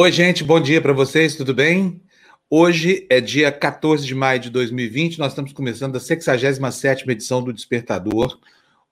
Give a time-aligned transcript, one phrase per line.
[0.00, 2.00] Oi, gente, bom dia para vocês, tudo bem?
[2.48, 7.52] Hoje é dia 14 de maio de 2020, nós estamos começando a 67ª edição do
[7.52, 8.38] Despertador,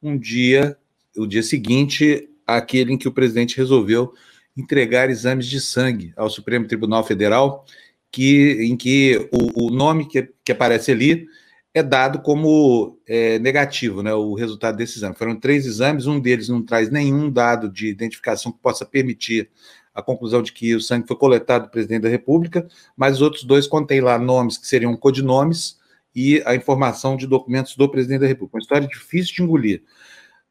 [0.03, 0.77] um dia,
[1.17, 4.15] o dia seguinte, aquele em que o presidente resolveu
[4.57, 7.65] entregar exames de sangue ao Supremo Tribunal Federal,
[8.11, 11.29] que, em que o, o nome que, que aparece ali
[11.73, 15.15] é dado como é, negativo, né, o resultado desse exame.
[15.15, 19.49] Foram três exames, um deles não traz nenhum dado de identificação que possa permitir
[19.97, 23.45] a conclusão de que o sangue foi coletado do presidente da República, mas os outros
[23.45, 25.79] dois contêm lá nomes que seriam codinomes
[26.15, 28.59] e a informação de documentos do presidente da República.
[28.59, 29.83] Uma história difícil de engolir.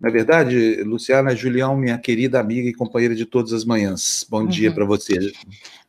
[0.05, 4.23] Na verdade, Luciana Julião, minha querida amiga e companheira de todas as manhãs.
[4.29, 4.45] Bom uhum.
[4.45, 5.33] dia para você.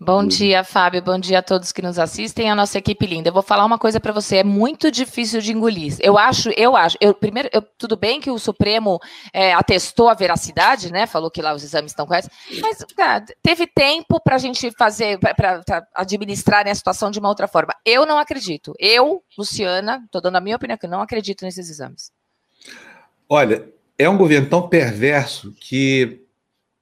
[0.00, 1.02] Bom dia, Fábio.
[1.02, 3.28] Bom dia a todos que nos assistem, a nossa equipe linda.
[3.28, 5.98] Eu vou falar uma coisa para você, é muito difícil de engolir.
[6.00, 8.98] Eu acho, eu acho, eu primeiro, eu, tudo bem que o Supremo
[9.34, 11.06] é, atestou a veracidade, né?
[11.06, 12.30] Falou que lá os exames estão corretos,
[12.62, 15.62] mas cara, teve tempo para a gente fazer, para
[15.94, 17.74] administrar né, a situação de uma outra forma.
[17.84, 18.72] Eu não acredito.
[18.78, 22.10] Eu, Luciana, estou dando a minha opinião que não acredito nesses exames.
[23.28, 26.22] Olha, é um governo tão perverso que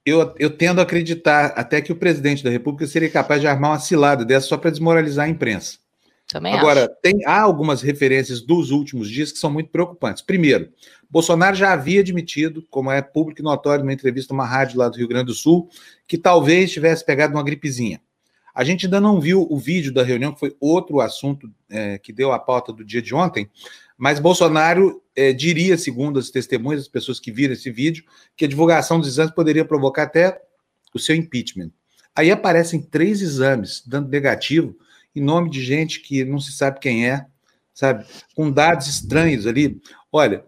[0.05, 3.71] eu, eu tendo a acreditar até que o presidente da República seria capaz de armar
[3.71, 5.79] uma cilada dessa só para desmoralizar a imprensa.
[6.27, 6.95] Também Agora, acho.
[7.01, 10.23] Tem, há algumas referências dos últimos dias que são muito preocupantes.
[10.23, 10.69] Primeiro,
[11.09, 14.97] Bolsonaro já havia admitido, como é público e notório numa entrevista numa rádio lá do
[14.97, 15.69] Rio Grande do Sul,
[16.07, 18.01] que talvez tivesse pegado uma gripezinha.
[18.53, 22.13] A gente ainda não viu o vídeo da reunião, que foi outro assunto é, que
[22.13, 23.49] deu a pauta do dia de ontem,
[23.97, 28.03] mas Bolsonaro é, diria, segundo as testemunhas, as pessoas que viram esse vídeo,
[28.35, 30.41] que a divulgação dos exames poderia provocar até
[30.93, 31.71] o seu impeachment.
[32.15, 34.75] Aí aparecem três exames dando negativo
[35.15, 37.25] em nome de gente que não se sabe quem é,
[37.73, 38.05] sabe?
[38.35, 39.81] Com dados estranhos ali.
[40.11, 40.43] Olha,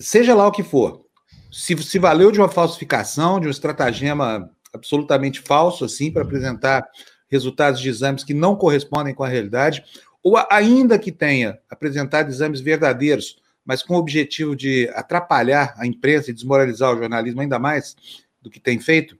[0.00, 1.04] seja lá o que for,
[1.50, 6.86] se, se valeu de uma falsificação, de um estratagema absolutamente falso, assim, para apresentar
[7.28, 9.82] resultados de exames que não correspondem com a realidade,
[10.28, 16.30] ou ainda que tenha apresentado exames verdadeiros, mas com o objetivo de atrapalhar a imprensa
[16.30, 17.96] e desmoralizar o jornalismo ainda mais
[18.40, 19.16] do que tem feito,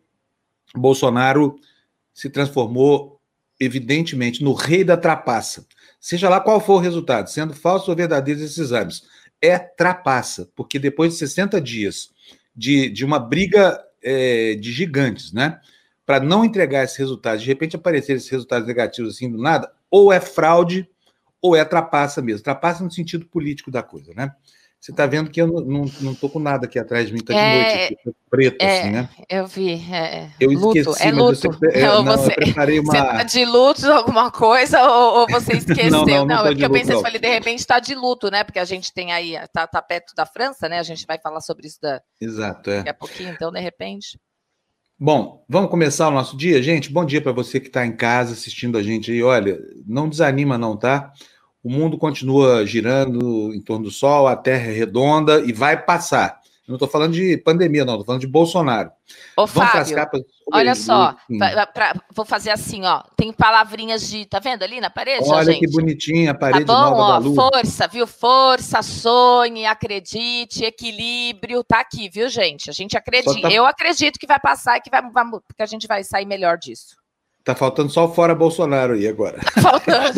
[0.74, 1.58] Bolsonaro
[2.12, 3.20] se transformou,
[3.58, 5.66] evidentemente, no rei da trapaça.
[6.00, 9.02] Seja lá qual for o resultado, sendo falso ou verdadeiro esses exames,
[9.40, 12.10] é trapaça, porque depois de 60 dias
[12.54, 15.60] de, de uma briga é, de gigantes, né?
[16.04, 20.12] Para não entregar esses resultados, de repente aparecer esses resultados negativos assim do nada, ou
[20.12, 20.88] é fraude
[21.42, 22.42] ou é trapaça mesmo.
[22.42, 24.32] Trapaça no sentido político da coisa, né?
[24.80, 27.32] Você está vendo que eu não, não, tô com nada aqui atrás de mim, está
[27.32, 29.08] de é, noite, aqui, preto, é, assim, né?
[29.28, 29.72] Eu vi.
[29.92, 31.58] É, eu luto, esqueci, é luto.
[31.72, 32.92] É, não, você, eu preparei uma.
[32.94, 35.90] Você está de luto, alguma coisa, ou, ou você esqueceu?
[35.90, 38.30] não, não, não, não é porque eu pensei, eu falei, de repente está de luto,
[38.30, 38.44] né?
[38.44, 40.78] Porque a gente tem aí, está tá perto da França, né?
[40.78, 42.00] A gente vai falar sobre isso da...
[42.20, 42.76] Exato, é.
[42.76, 44.16] daqui a pouquinho, então, de repente.
[45.00, 46.90] Bom, vamos começar o nosso dia, gente.
[46.90, 49.22] Bom dia para você que está em casa assistindo a gente aí.
[49.22, 51.12] Olha, não desanima, não, tá?
[51.62, 56.40] O mundo continua girando em torno do Sol, a Terra é redonda e vai passar.
[56.68, 58.90] Não estou falando de pandemia, não, estou falando de Bolsonaro.
[59.34, 60.20] Ô, Vamos Fábio, capas...
[60.52, 63.02] olha só, pra, pra, vou fazer assim, ó.
[63.16, 64.26] Tem palavrinhas de.
[64.26, 65.24] Tá vendo ali na parede?
[65.26, 65.60] Olha gente?
[65.60, 67.34] que bonitinha a tá parede tá bom, nova ó, da.
[67.34, 68.06] Força, viu?
[68.06, 72.68] Força, sonhe, acredite, equilíbrio, tá aqui, viu, gente?
[72.68, 73.40] A gente acredita.
[73.40, 73.50] Tá...
[73.50, 75.00] Eu acredito que vai passar e que, vai,
[75.56, 76.98] que a gente vai sair melhor disso.
[77.48, 79.38] Tá faltando só o fora Bolsonaro aí agora.
[79.54, 80.12] Tá faltando.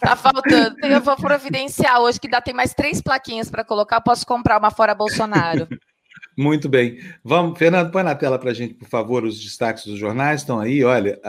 [0.00, 0.76] tá faltando.
[0.86, 3.96] Eu vou providenciar hoje que dá tem mais três plaquinhas para colocar.
[3.96, 5.66] Eu posso comprar uma fora Bolsonaro.
[6.38, 7.00] Muito bem.
[7.24, 10.42] Vamos, Fernando, põe na tela para a gente, por favor, os destaques dos jornais.
[10.42, 11.20] Estão aí, olha.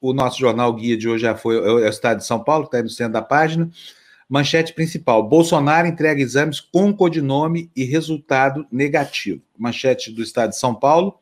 [0.00, 2.68] O nosso jornal guia de hoje já foi é o Estado de São Paulo, que
[2.68, 3.68] está aí no centro da página.
[4.26, 9.42] Manchete principal: Bolsonaro entrega exames com codinome e resultado negativo.
[9.58, 11.18] Manchete do Estado de São Paulo.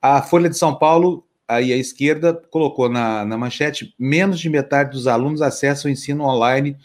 [0.00, 4.90] A Folha de São Paulo aí a esquerda colocou na, na manchete: menos de metade
[4.90, 6.76] dos alunos acessam o ensino online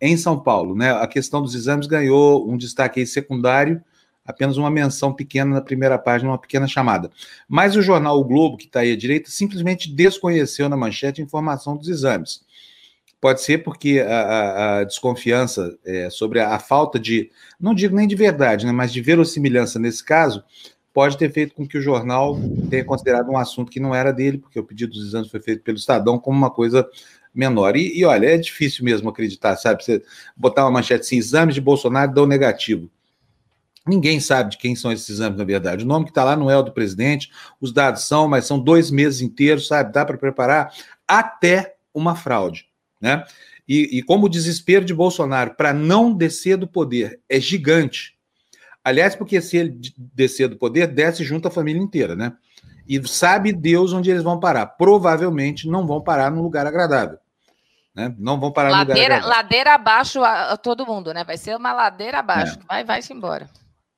[0.00, 0.74] em São Paulo.
[0.74, 0.92] Né?
[0.92, 3.82] A questão dos exames ganhou um destaque secundário,
[4.24, 7.10] apenas uma menção pequena na primeira página, uma pequena chamada.
[7.48, 11.24] Mas o jornal O Globo, que está aí à direita, simplesmente desconheceu na manchete a
[11.24, 12.42] informação dos exames.
[13.20, 17.96] Pode ser porque a, a, a desconfiança é, sobre a, a, falta de, não digo
[17.96, 20.44] nem de verdade, né, mas de verossimilhança nesse caso,
[20.94, 22.38] pode ter feito com que o jornal
[22.70, 25.62] tenha considerado um assunto que não era dele, porque o pedido dos exames foi feito
[25.62, 26.88] pelo Estadão como uma coisa
[27.34, 27.76] menor.
[27.76, 29.84] E, e olha, é difícil mesmo acreditar, sabe?
[29.84, 30.00] Você
[30.36, 32.88] botar uma manchete assim, exames de Bolsonaro dão negativo.
[33.84, 35.84] Ninguém sabe de quem são esses exames, na verdade.
[35.84, 37.30] O nome que está lá não é o do presidente,
[37.60, 39.92] os dados são, mas são dois meses inteiros, sabe?
[39.92, 40.72] Dá para preparar
[41.08, 42.66] até uma fraude,
[43.00, 43.24] né?
[43.66, 48.13] E, e como o desespero de Bolsonaro para não descer do poder é gigante,
[48.84, 52.34] Aliás, porque se ele descer do poder, desce junto a família inteira, né?
[52.86, 54.66] E sabe Deus onde eles vão parar.
[54.66, 57.18] Provavelmente não vão parar num lugar agradável.
[57.94, 58.14] Né?
[58.18, 59.36] Não vão parar ladeira, num lugar agradável.
[59.36, 61.24] Ladeira abaixo a, a todo mundo, né?
[61.24, 62.58] Vai ser uma ladeira abaixo.
[62.60, 62.66] É.
[62.68, 63.48] Vai, vai-se embora.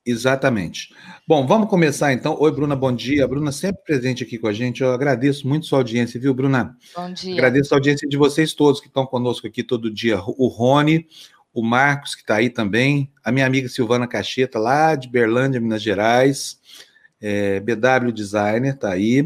[0.06, 0.94] Exatamente.
[1.26, 2.36] Bom, vamos começar então.
[2.38, 3.24] Oi, Bruna, bom dia.
[3.24, 4.80] A Bruna sempre presente aqui com a gente.
[4.80, 6.76] Eu agradeço muito sua audiência, viu, Bruna?
[6.94, 7.34] Bom dia.
[7.34, 10.20] Agradeço a audiência de vocês todos que estão conosco aqui todo dia.
[10.24, 11.08] O Rony,
[11.56, 15.81] o Marcos, que está aí também, a minha amiga Silvana Cacheta, lá de Berlândia, Minas
[15.81, 16.61] Gerais,
[17.19, 19.23] é, BW Designer, está aí,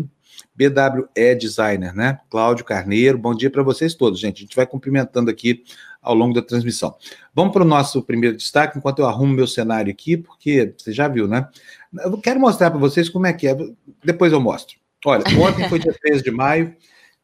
[0.54, 2.20] BWE Designer, né?
[2.30, 4.36] Cláudio Carneiro, bom dia para vocês todos, gente.
[4.36, 5.64] A gente vai cumprimentando aqui
[6.00, 6.94] ao longo da transmissão.
[7.34, 11.08] Vamos para o nosso primeiro destaque, enquanto eu arrumo meu cenário aqui, porque você já
[11.08, 11.48] viu, né?
[11.92, 13.56] Eu quero mostrar para vocês como é que é,
[14.04, 14.76] depois eu mostro.
[15.04, 16.76] Olha, ontem foi dia 13 de maio,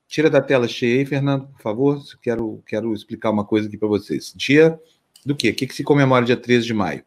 [0.08, 3.86] tira da tela cheia aí, Fernando, por favor, quero, quero explicar uma coisa aqui para
[3.86, 4.32] vocês.
[4.34, 4.76] Dia
[5.26, 5.50] do quê?
[5.50, 7.04] O que, que se comemora dia 13 de maio?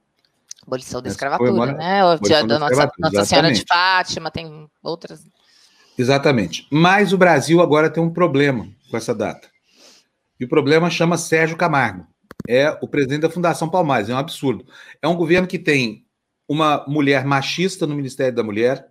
[0.68, 1.74] Abolição da escravatura, comemora...
[1.74, 2.06] né?
[2.06, 5.26] O dia da Nossa, Nossa Senhora de Fátima, tem outras.
[5.98, 6.68] Exatamente.
[6.70, 9.48] Mas o Brasil agora tem um problema com essa data.
[10.40, 12.06] E o problema chama Sérgio Camargo.
[12.48, 14.10] É o presidente da Fundação Palmares.
[14.10, 14.66] É um absurdo.
[15.02, 16.06] É um governo que tem
[16.48, 18.88] uma mulher machista no Ministério da Mulher,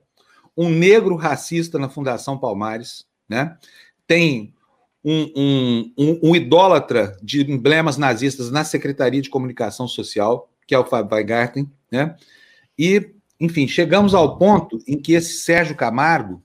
[0.57, 3.57] um negro racista na Fundação Palmares, né?
[4.07, 4.55] Tem
[5.05, 10.85] um, um, um, idólatra de emblemas nazistas na Secretaria de Comunicação Social, que é o
[10.85, 12.17] Fábio Weingarten, né?
[12.79, 13.11] E,
[13.41, 16.43] enfim, chegamos ao ponto em que esse Sérgio Camargo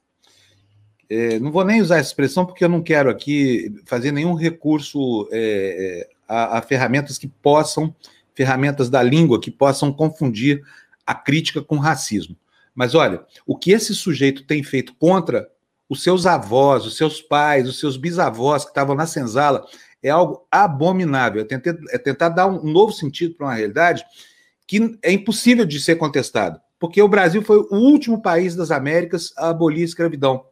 [1.09, 5.27] é, não vou nem usar essa expressão porque eu não quero aqui fazer nenhum recurso
[5.31, 7.93] é, é, a, a, ferramentas que possam,
[8.33, 10.63] ferramentas da língua que possam confundir
[11.05, 12.35] a crítica com racismo.
[12.73, 15.47] Mas olha, o que esse sujeito tem feito contra
[15.89, 19.65] os seus avós, os seus pais, os seus bisavós que estavam na senzala
[20.01, 21.41] é algo abominável.
[21.41, 24.03] É tentar, é tentar dar um novo sentido para uma realidade
[24.67, 29.33] que é impossível de ser contestado, porque o Brasil foi o último país das Américas
[29.37, 30.45] a abolir a escravidão.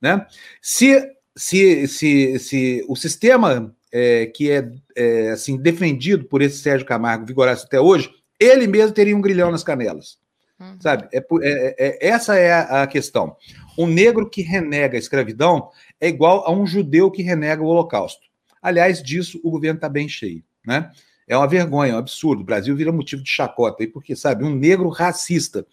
[0.00, 0.26] Né?
[0.60, 6.86] Se, se, se, se o sistema é, que é, é, assim defendido por esse Sérgio
[6.86, 8.10] Camargo vigorasse até hoje,
[8.40, 10.18] ele mesmo teria um grilhão nas canelas.
[10.60, 10.76] Uhum.
[10.80, 11.08] Sabe?
[11.12, 13.36] É, é, é, essa é a, a, questão.
[13.76, 15.70] Um negro que renega a escravidão
[16.00, 18.22] é igual a um judeu que renega o Holocausto.
[18.62, 20.42] Aliás, disso o governo está bem cheio.
[20.66, 20.90] Né?
[21.26, 22.42] É uma vergonha, é um absurdo.
[22.42, 25.66] O Brasil vira motivo de chacota aí, porque, sabe, um negro racista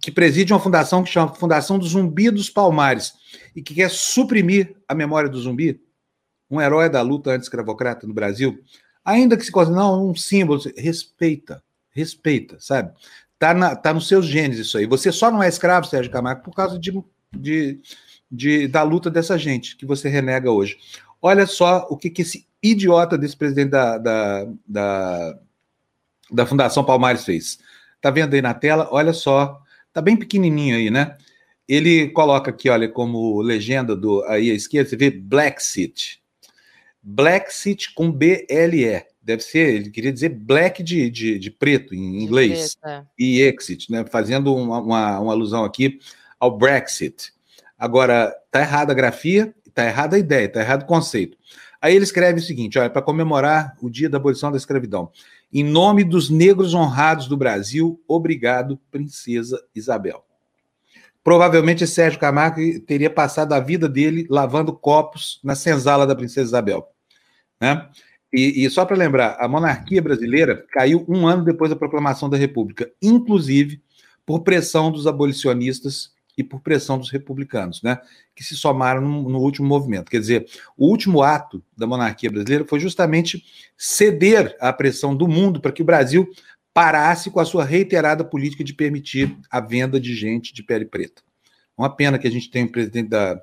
[0.00, 3.14] que preside uma fundação que chama Fundação do Zumbi dos Palmares
[3.56, 5.80] e que quer suprimir a memória do zumbi,
[6.50, 8.62] um herói da luta anti-escravocrata no Brasil,
[9.02, 12.92] ainda que se considere, não, um símbolo, respeita, respeita, sabe?
[13.44, 14.86] Tá, na, tá nos seus genes isso aí.
[14.86, 16.92] Você só não é escravo, Sérgio Camargo, por causa de,
[17.36, 17.80] de,
[18.30, 20.78] de, da luta dessa gente que você renega hoje.
[21.20, 25.38] Olha só o que, que esse idiota desse presidente da, da, da,
[26.30, 27.58] da Fundação Palmares fez.
[28.00, 28.88] Tá vendo aí na tela?
[28.90, 29.60] Olha só
[29.94, 31.16] Tá bem pequenininho aí, né?
[31.68, 36.20] Ele coloca aqui, olha, como legenda do aí à esquerda, você vê Blacksit.
[37.00, 39.06] Blacksit com B-L-E.
[39.24, 42.74] Deve ser, ele queria dizer black de, de, de preto em inglês.
[42.74, 43.06] Preto, é.
[43.18, 44.04] E exit, né?
[44.04, 45.98] Fazendo uma, uma, uma alusão aqui
[46.38, 47.32] ao Brexit.
[47.78, 51.38] Agora, tá errada a grafia, tá errada a ideia, tá errado o conceito.
[51.80, 55.10] Aí ele escreve o seguinte: olha, para comemorar o dia da abolição da escravidão.
[55.52, 60.24] Em nome dos negros honrados do Brasil, obrigado, Princesa Isabel.
[61.22, 66.86] Provavelmente Sérgio Camargo teria passado a vida dele lavando copos na senzala da Princesa Isabel.
[67.58, 67.88] Né?
[68.34, 72.36] E, e só para lembrar, a monarquia brasileira caiu um ano depois da proclamação da
[72.36, 73.80] República, inclusive
[74.26, 77.96] por pressão dos abolicionistas e por pressão dos republicanos, né,
[78.34, 80.10] que se somaram no, no, último movimento.
[80.10, 83.44] Quer dizer, o último ato da monarquia brasileira foi justamente
[83.78, 86.28] ceder à pressão do mundo para que o Brasil
[86.72, 91.22] parasse com a sua reiterada política de permitir a venda de gente de pele preta.
[91.78, 93.40] Uma pena que a gente tenha um presidente da,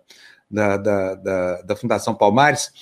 [0.50, 2.74] da, da, da, da Fundação Palmares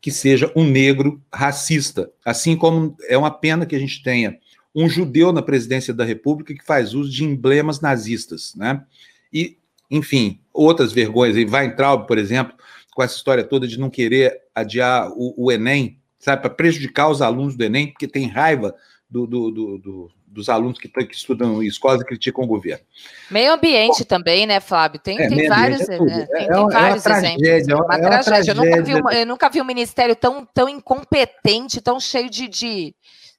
[0.00, 4.38] que seja um negro racista, assim como é uma pena que a gente tenha
[4.74, 8.84] um judeu na presidência da República que faz uso de emblemas nazistas, né?
[9.32, 9.58] E,
[9.90, 11.36] enfim, outras vergonhas.
[11.36, 12.54] E Weintraub, por exemplo,
[12.94, 17.22] com essa história toda de não querer adiar o, o Enem, sabe, para prejudicar os
[17.22, 18.74] alunos do Enem, porque tem raiva
[19.10, 22.84] do, do, do, do dos alunos que, que, estudam em escolas e criticam o governo.
[23.30, 25.00] Meio ambiente Bom, também, né, Flávio?
[25.00, 26.26] Tem, é, tem vários, é né?
[26.26, 27.42] tem, é, tem vários é exemplos.
[27.42, 28.50] Tragédia, é uma, é uma tragédia.
[28.50, 32.94] Eu, nunca vi, eu nunca vi um ministério tão, tão incompetente, tão cheio de, de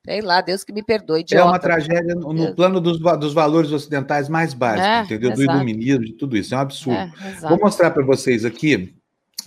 [0.05, 1.21] Sei lá, Deus que me perdoe.
[1.21, 1.43] Idiota.
[1.43, 5.33] É uma tragédia no, no plano dos, dos, valores ocidentais mais básicos, é, entendeu?
[5.33, 6.53] Do iluminismo, de tudo isso.
[6.53, 6.99] É um absurdo.
[6.99, 8.95] É, Vou mostrar para vocês aqui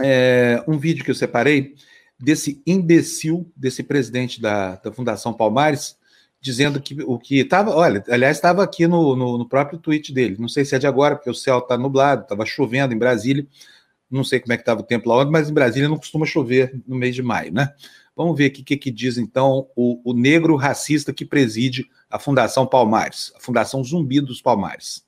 [0.00, 1.74] é, um vídeo que eu separei
[2.20, 5.96] desse imbecil, desse presidente da, da Fundação Palmares,
[6.42, 10.36] dizendo que o que estava, olha, aliás, estava aqui no, no, no, próprio tweet dele.
[10.40, 13.46] Não sei se é de agora, porque o céu está nublado, estava chovendo em Brasília.
[14.10, 16.26] Não sei como é que estava o tempo lá ontem, mas em Brasília não costuma
[16.26, 17.72] chover no mês de maio, né?
[18.16, 22.66] Vamos ver o que, que diz, então, o, o negro racista que preside a Fundação
[22.66, 25.04] Palmares, a Fundação Zumbi dos Palmares.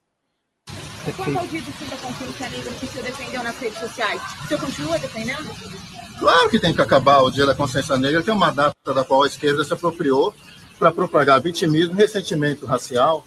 [1.17, 4.47] Quanto ao dia do da consciência negra que o senhor defendeu nas redes sociais, o
[4.47, 5.51] senhor continua defendendo?
[6.19, 9.05] Claro que tem que acabar o Dia da Consciência Negra, que é uma data da
[9.05, 10.33] qual a esquerda se apropriou
[10.79, 13.25] para propagar vitimismo e ressentimento racial.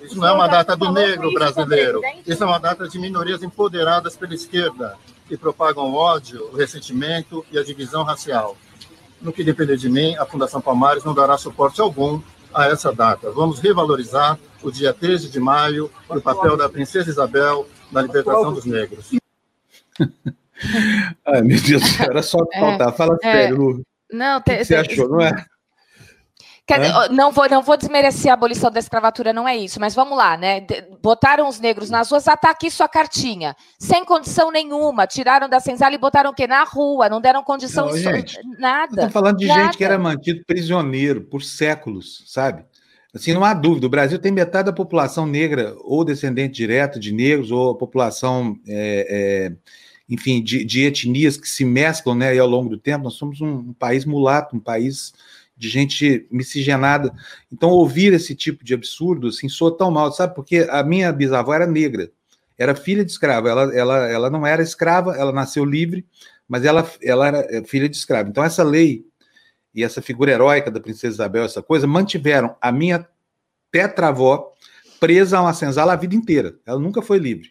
[0.00, 2.00] Isso não é uma data do negro brasileiro.
[2.26, 4.96] Isso é uma data de minorias empoderadas pela esquerda,
[5.28, 8.56] que propagam o ódio, o ressentimento e a divisão racial.
[9.20, 12.20] No que depender de mim, a Fundação Palmares não dará suporte algum
[12.52, 13.30] a essa data.
[13.30, 18.52] Vamos revalorizar o dia 13 de maio e o papel da Princesa Isabel na libertação
[18.52, 19.10] dos negros.
[21.26, 22.88] Ai, meu Deus, era só faltar.
[22.88, 23.82] É, Fala é, sério, Lu.
[24.12, 25.44] Não, o que, você achou, não é?
[26.70, 30.16] Quer, não, vou, não vou desmerecer a abolição da escravatura, não é isso, mas vamos
[30.16, 30.64] lá, né?
[31.02, 33.56] Botaram os negros nas ruas, ah, tá aqui sua cartinha.
[33.76, 35.04] Sem condição nenhuma.
[35.04, 36.46] Tiraram da senzala e botaram o quê?
[36.46, 38.92] Na rua, não deram condição não, gente, nada.
[38.92, 39.64] Estamos falando de nada.
[39.64, 42.64] gente que era mantido prisioneiro por séculos, sabe?
[43.12, 47.12] Assim, não há dúvida, o Brasil tem metade da população negra, ou descendente direto de
[47.12, 49.52] negros, ou a população, é, é,
[50.08, 53.02] enfim, de, de, etnias que se mesclam né, ao longo do tempo.
[53.02, 55.12] Nós somos um, um país mulato, um país
[55.60, 57.12] de gente miscigenada.
[57.52, 60.34] Então, ouvir esse tipo de absurdo, assim, soa tão mal, sabe?
[60.34, 62.10] Porque a minha bisavó era negra,
[62.56, 66.06] era filha de escravo, ela, ela, ela não era escrava, ela nasceu livre,
[66.48, 68.30] mas ela, ela era é, filha de escravo.
[68.30, 69.04] Então, essa lei
[69.74, 73.06] e essa figura heróica da princesa Isabel, essa coisa, mantiveram a minha
[73.70, 74.52] tetravó
[74.98, 76.54] presa a uma senzala a vida inteira.
[76.64, 77.50] Ela nunca foi livre.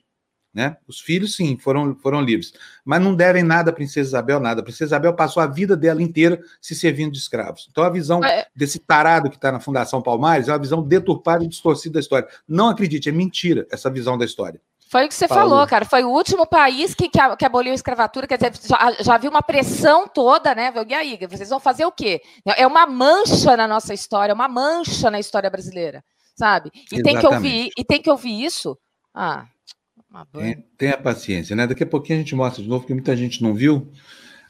[0.52, 0.76] Né?
[0.88, 2.54] Os filhos, sim, foram, foram livres,
[2.84, 4.62] mas não devem nada à princesa Isabel, nada.
[4.62, 7.68] A princesa Isabel passou a vida dela inteira se servindo de escravos.
[7.70, 8.48] Então, a visão é...
[8.56, 12.28] desse tarado que está na Fundação Palmares é uma visão deturpada e distorcida da história.
[12.48, 14.60] Não acredite, é mentira essa visão da história.
[14.90, 15.50] Foi o que você Paulo.
[15.50, 15.86] falou, cara.
[15.86, 18.26] Foi o último país que, que, que, aboliu a escravatura.
[18.26, 20.74] Quer dizer, já, já viu uma pressão toda, né?
[20.88, 22.20] E aí, vocês vão fazer o quê?
[22.58, 26.04] É uma mancha na nossa história, uma mancha na história brasileira,
[26.36, 26.72] sabe?
[26.92, 28.76] E tem que ouvir, e tem que ouvir isso.
[29.14, 29.46] Ah,
[30.32, 31.68] tem, tenha paciência, né?
[31.68, 33.92] Daqui a pouquinho a gente mostra de novo, porque muita gente não viu.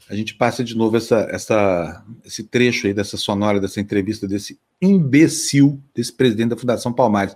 [0.09, 4.59] A gente passa de novo essa, essa, esse trecho aí dessa sonora, dessa entrevista desse
[4.81, 7.35] imbecil, desse presidente da Fundação Palmares.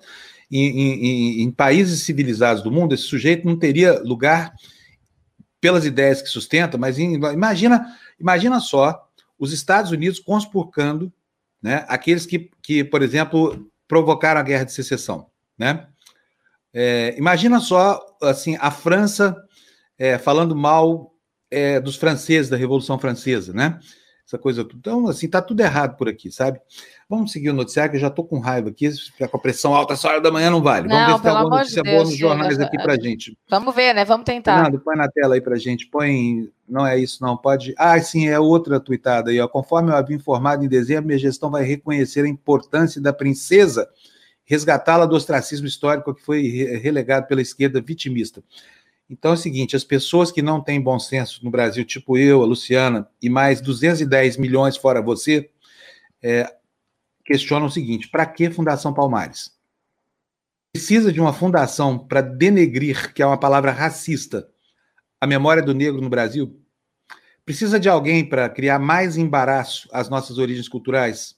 [0.49, 4.53] Em, em, em, países civilizados do mundo, esse sujeito não teria lugar
[5.59, 7.85] pelas ideias que sustenta, mas em, imagina,
[8.19, 11.11] imagina só os Estados Unidos conspurcando
[11.61, 15.27] né, aqueles que, que, por exemplo, provocaram a guerra de secessão.
[15.57, 15.87] Né?
[16.73, 19.35] É, imagina só, assim, a França
[19.97, 21.13] é, falando mal
[21.51, 23.79] é, dos franceses da Revolução Francesa, né?
[24.25, 24.77] Essa coisa tudo.
[24.79, 26.59] Então, assim, tá tudo errado por aqui, sabe?
[27.07, 29.39] Vamos seguir o noticiário, que eu já tô com raiva aqui, se ficar com a
[29.39, 30.87] pressão alta essa hora da manhã não vale.
[30.87, 33.37] Vamos não, ver se tem alguma notícia de boa nos jornais aqui pra gente.
[33.49, 34.03] Vamos ver, né?
[34.05, 34.55] Vamos tentar.
[34.55, 35.85] Fernando, põe na tela aí pra gente.
[35.87, 36.49] Põe.
[36.67, 37.37] Não é isso, não.
[37.37, 37.75] Pode.
[37.77, 39.47] Ah, sim, é outra tuitada aí, ó.
[39.47, 43.87] Conforme eu havia informado em dezembro, minha gestão vai reconhecer a importância da princesa
[44.45, 46.41] resgatá-la do ostracismo histórico que foi
[46.81, 48.43] relegado pela esquerda vitimista.
[49.09, 52.41] Então é o seguinte: as pessoas que não têm bom senso no Brasil, tipo eu,
[52.41, 55.49] a Luciana, e mais 210 milhões fora você,
[56.21, 56.53] é,
[57.25, 59.51] questionam o seguinte: para que Fundação Palmares?
[60.73, 64.49] Precisa de uma fundação para denegrir, que é uma palavra racista,
[65.21, 66.59] a memória do negro no Brasil?
[67.45, 71.35] Precisa de alguém para criar mais embaraço às nossas origens culturais?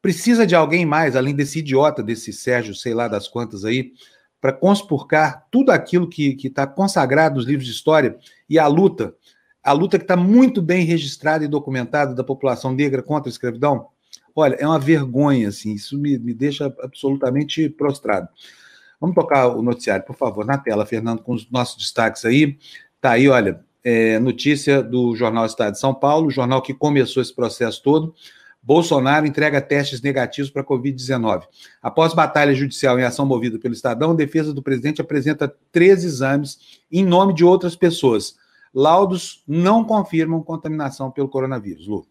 [0.00, 3.92] Precisa de alguém mais, além desse idiota, desse Sérgio, sei lá das quantas aí,
[4.40, 8.16] para conspurcar tudo aquilo que está consagrado nos livros de história
[8.48, 9.14] e a luta,
[9.62, 13.88] a luta que está muito bem registrada e documentada da população negra contra a escravidão?
[14.34, 18.28] Olha, é uma vergonha, assim, isso me, me deixa absolutamente prostrado.
[19.00, 22.56] Vamos tocar o noticiário, por favor, na tela, Fernando, com os nossos destaques aí.
[23.00, 27.34] Tá aí, olha, é, notícia do Jornal Estado de São Paulo, jornal que começou esse
[27.34, 28.14] processo todo.
[28.68, 31.44] Bolsonaro entrega testes negativos para Covid-19.
[31.82, 36.82] Após batalha judicial em ação movida pelo Estadão, a defesa do presidente apresenta três exames
[36.92, 38.36] em nome de outras pessoas.
[38.74, 41.86] Laudos não confirmam contaminação pelo coronavírus.
[41.86, 42.06] Lu.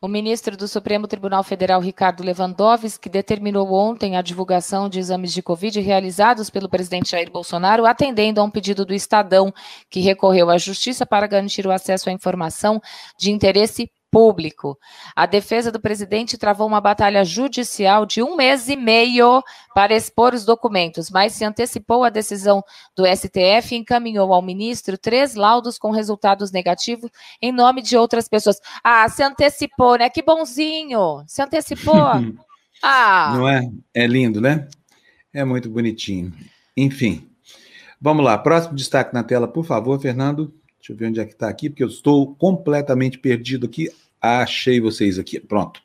[0.00, 5.42] O ministro do Supremo Tribunal Federal, Ricardo Lewandowski, determinou ontem a divulgação de exames de
[5.42, 9.52] Covid realizados pelo presidente Jair Bolsonaro, atendendo a um pedido do Estadão,
[9.90, 12.80] que recorreu à Justiça para garantir o acesso à informação
[13.18, 14.78] de interesse público.
[15.14, 19.44] A defesa do presidente travou uma batalha judicial de um mês e meio
[19.74, 22.64] para expor os documentos, mas se antecipou a decisão
[22.96, 27.10] do STF e encaminhou ao ministro três laudos com resultados negativos
[27.42, 28.58] em nome de outras pessoas.
[28.82, 30.08] Ah, se antecipou, né?
[30.08, 31.22] Que bonzinho!
[31.26, 31.94] Se antecipou.
[32.82, 33.32] Ah.
[33.34, 33.62] Não é?
[33.94, 34.68] É lindo, né?
[35.32, 36.30] É muito bonitinho.
[36.76, 37.26] Enfim.
[37.98, 38.36] Vamos lá.
[38.36, 40.52] Próximo destaque na tela, por favor, Fernando.
[40.78, 43.88] Deixa eu ver onde é que está aqui, porque eu estou completamente perdido aqui.
[44.26, 45.40] Achei vocês aqui.
[45.40, 45.80] Pronto.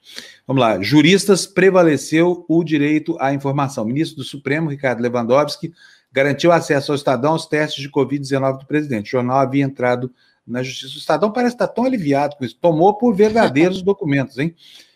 [0.47, 0.81] Vamos lá.
[0.81, 3.85] Juristas prevaleceu o direito à informação.
[3.85, 5.73] Ministro do Supremo, Ricardo Lewandowski,
[6.11, 9.07] garantiu acesso ao Estadão aos testes de Covid-19 do presidente.
[9.07, 10.11] O jornal havia entrado
[10.45, 10.95] na justiça.
[10.95, 12.57] O Estadão parece estar tão aliviado com isso.
[12.59, 14.55] Tomou por verdadeiros documentos, hein?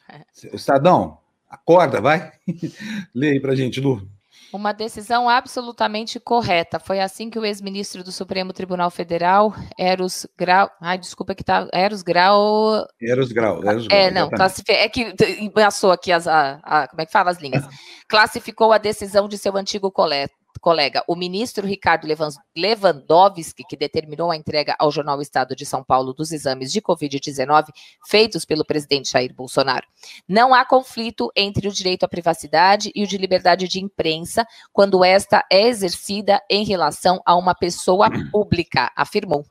[0.09, 0.21] É.
[0.53, 1.17] Estadão,
[1.49, 2.31] acorda, vai.
[3.13, 4.07] Lê aí pra gente, Lu.
[4.55, 6.79] Uma decisão absolutamente correta.
[6.79, 10.69] Foi assim que o ex-ministro do Supremo Tribunal Federal, Eros Grau.
[10.81, 11.67] Ai, desculpa que tá.
[11.73, 12.87] Eros Grau.
[13.01, 13.61] Eros Grau.
[13.63, 14.71] Eros Grau é, não, classific...
[14.71, 16.25] é que embaçou aqui as.
[16.27, 17.65] A, a, como é que fala as linhas?
[18.07, 22.07] Classificou a decisão de seu antigo colega colega, o ministro Ricardo
[22.55, 27.67] Lewandowski, que determinou a entrega ao jornal Estado de São Paulo dos exames de Covid-19
[28.07, 29.85] feitos pelo presidente Jair Bolsonaro.
[30.27, 35.03] Não há conflito entre o direito à privacidade e o de liberdade de imprensa quando
[35.03, 39.45] esta é exercida em relação a uma pessoa pública, afirmou.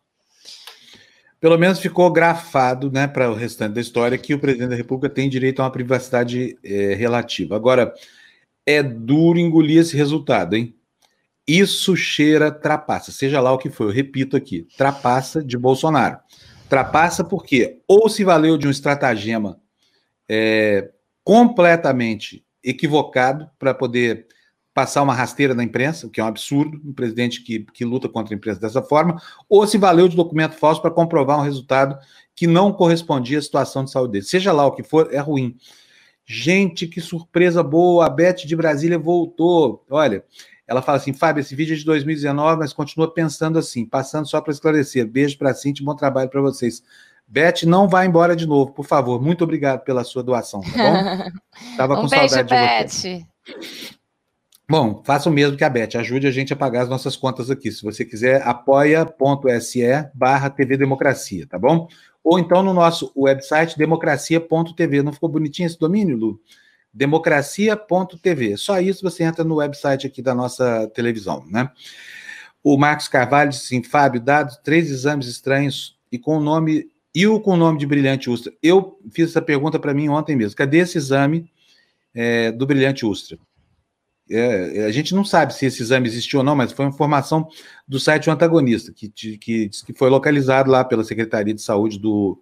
[1.44, 5.14] Pelo menos ficou grafado, né, para o restante da história, que o presidente da República
[5.14, 7.54] tem direito a uma privacidade é, relativa.
[7.54, 7.92] Agora,
[8.64, 10.75] é duro engolir esse resultado, hein?
[11.46, 16.18] Isso cheira trapaça, seja lá o que for, eu repito aqui, trapaça de Bolsonaro.
[16.68, 19.60] Trapaça porque ou se valeu de um estratagema
[20.28, 20.90] é,
[21.22, 24.26] completamente equivocado para poder
[24.72, 28.08] passar uma rasteira na imprensa, o que é um absurdo, um presidente que, que luta
[28.08, 31.96] contra a imprensa dessa forma, ou se valeu de documento falso para comprovar um resultado
[32.34, 34.24] que não correspondia à situação de saúde dele.
[34.24, 35.56] Seja lá o que for, é ruim.
[36.26, 39.84] Gente, que surpresa boa, a Beth de Brasília voltou.
[39.88, 40.24] Olha,
[40.66, 44.40] ela fala assim: Fábio, esse vídeo é de 2019, mas continua pensando assim, passando só
[44.40, 45.06] para esclarecer.
[45.06, 46.83] Beijo para a Cintia, bom trabalho para vocês.
[47.26, 49.21] Beth, não vá embora de novo, por favor.
[49.21, 51.30] Muito obrigado pela sua doação, tá bom?
[51.76, 52.85] Tava um com beijo, saudade Beth.
[52.85, 53.26] de você.
[54.68, 57.50] Bom, faça o mesmo que a Beth, ajude a gente a pagar as nossas contas
[57.50, 57.71] aqui.
[57.71, 61.87] Se você quiser, apoia.se barra TV Democracia, tá bom?
[62.23, 65.02] Ou então no nosso website democracia.tv.
[65.02, 66.41] Não ficou bonitinho esse domínio, Lu?
[66.95, 68.57] democracia.tv.
[68.57, 71.71] Só isso você entra no website aqui da nossa televisão, né?
[72.63, 77.26] O Marcos Carvalho disse assim, Fábio, dados três exames estranhos e com o nome e
[77.26, 78.52] o com o nome de Brilhante Ustra.
[78.63, 80.57] Eu fiz essa pergunta para mim ontem mesmo.
[80.57, 81.50] Cadê esse exame
[82.15, 83.39] é, do Brilhante Ustra?
[84.30, 87.47] É, a gente não sabe se esse exame existiu ou não, mas foi uma informação
[87.87, 92.41] do site O Antagonista, que, que, que foi localizado lá pela Secretaria de Saúde do,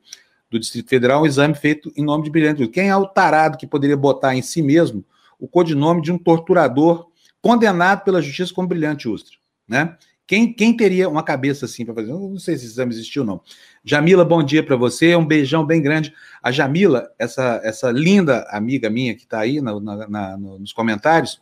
[0.53, 3.67] do Distrito Federal, um exame feito em nome de Brilhante Quem é o tarado que
[3.67, 5.05] poderia botar em si mesmo
[5.41, 7.09] o codinome de um torturador
[7.41, 9.37] condenado pela justiça como Brilhante Ustra,
[9.67, 9.97] né?
[10.25, 12.13] Quem, quem teria uma cabeça assim para fazer?
[12.13, 13.41] Eu não sei se esse exame existiu ou não.
[13.85, 16.15] Jamila, bom dia para você, um beijão bem grande.
[16.43, 21.41] A Jamila, essa, essa linda amiga minha que está aí na, na, na, nos comentários,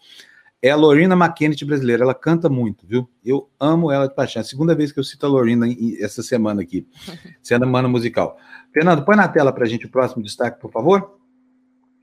[0.63, 2.03] é a Lorena McKennett brasileira.
[2.03, 3.09] Ela canta muito, viu?
[3.25, 4.41] Eu amo ela de paixão.
[4.41, 5.67] É a segunda vez que eu cito a Lorena
[6.01, 6.87] essa semana aqui,
[7.43, 8.39] sendo mana musical.
[8.73, 11.19] Fernando, põe na tela para a gente o próximo destaque, por favor.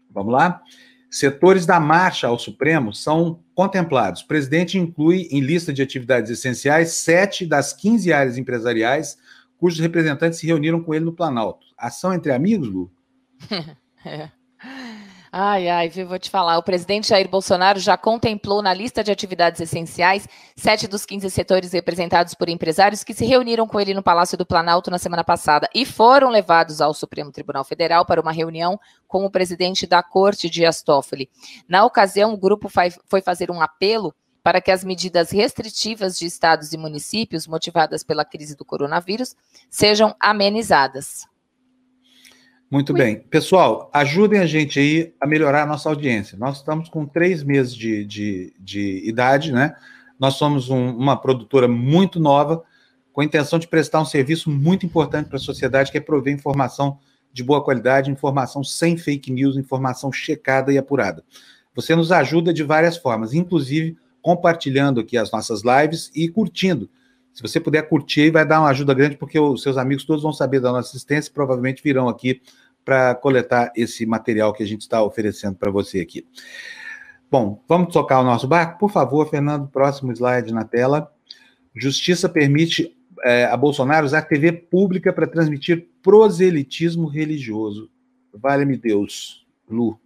[0.10, 0.62] Vamos lá.
[1.10, 4.22] Setores da marcha ao Supremo são contemplados.
[4.22, 9.18] O presidente inclui em lista de atividades essenciais sete das 15 áreas empresariais
[9.58, 11.66] cujos representantes se reuniram com ele no Planalto.
[11.78, 12.92] Ação entre amigos, Lu?
[14.06, 14.30] é.
[15.40, 16.58] Ai, ai, viu, vou te falar.
[16.58, 21.74] O presidente Jair Bolsonaro já contemplou na lista de atividades essenciais sete dos 15 setores
[21.74, 25.70] representados por empresários que se reuniram com ele no Palácio do Planalto na semana passada
[25.76, 30.50] e foram levados ao Supremo Tribunal Federal para uma reunião com o presidente da Corte,
[30.50, 31.30] Dias Toffoli.
[31.70, 36.74] Na ocasião, o grupo foi fazer um apelo para que as medidas restritivas de estados
[36.74, 39.36] e municípios motivadas pela crise do coronavírus
[39.70, 41.28] sejam amenizadas.
[42.70, 43.00] Muito Ui.
[43.00, 43.20] bem.
[43.20, 46.38] Pessoal, ajudem a gente aí a melhorar a nossa audiência.
[46.38, 49.74] Nós estamos com três meses de, de, de idade, né?
[50.20, 52.64] Nós somos um, uma produtora muito nova,
[53.14, 56.34] com a intenção de prestar um serviço muito importante para a sociedade, que é prover
[56.34, 57.00] informação
[57.32, 61.24] de boa qualidade, informação sem fake news, informação checada e apurada.
[61.74, 66.90] Você nos ajuda de várias formas, inclusive compartilhando aqui as nossas lives e curtindo.
[67.38, 70.34] Se você puder curtir, vai dar uma ajuda grande, porque os seus amigos todos vão
[70.34, 72.42] saber da nossa assistência e provavelmente virão aqui
[72.84, 76.26] para coletar esse material que a gente está oferecendo para você aqui.
[77.30, 78.80] Bom, vamos tocar o nosso barco?
[78.80, 81.14] Por favor, Fernando, próximo slide na tela.
[81.76, 87.88] Justiça permite é, a Bolsonaro usar TV pública para transmitir proselitismo religioso.
[88.34, 90.00] Vale-me Deus, Lu.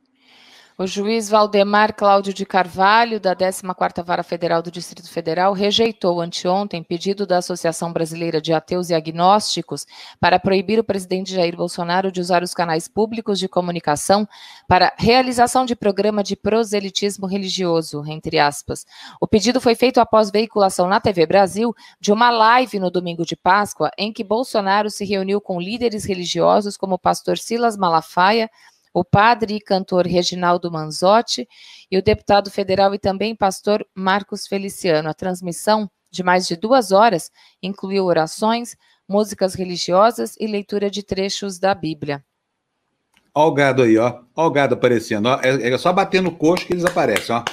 [0.81, 6.81] O juiz Valdemar Cláudio de Carvalho, da 14ª Vara Federal do Distrito Federal, rejeitou anteontem
[6.81, 9.85] pedido da Associação Brasileira de Ateus e Agnósticos
[10.19, 14.27] para proibir o presidente Jair Bolsonaro de usar os canais públicos de comunicação
[14.67, 18.83] para realização de programa de proselitismo religioso, entre aspas.
[19.21, 23.35] O pedido foi feito após veiculação na TV Brasil de uma live no domingo de
[23.35, 28.49] Páscoa em que Bolsonaro se reuniu com líderes religiosos como o pastor Silas Malafaia,
[28.93, 31.47] o padre e cantor Reginaldo Manzotti
[31.89, 35.09] e o deputado federal e também pastor Marcos Feliciano.
[35.09, 38.75] A transmissão, de mais de duas horas, incluiu orações,
[39.07, 42.23] músicas religiosas e leitura de trechos da Bíblia.
[43.33, 44.19] Olha o gado aí, ó.
[44.35, 45.27] Olha o gado aparecendo.
[45.27, 45.39] Ó.
[45.41, 47.43] É, é só bater no coxo que eles aparecem, ó.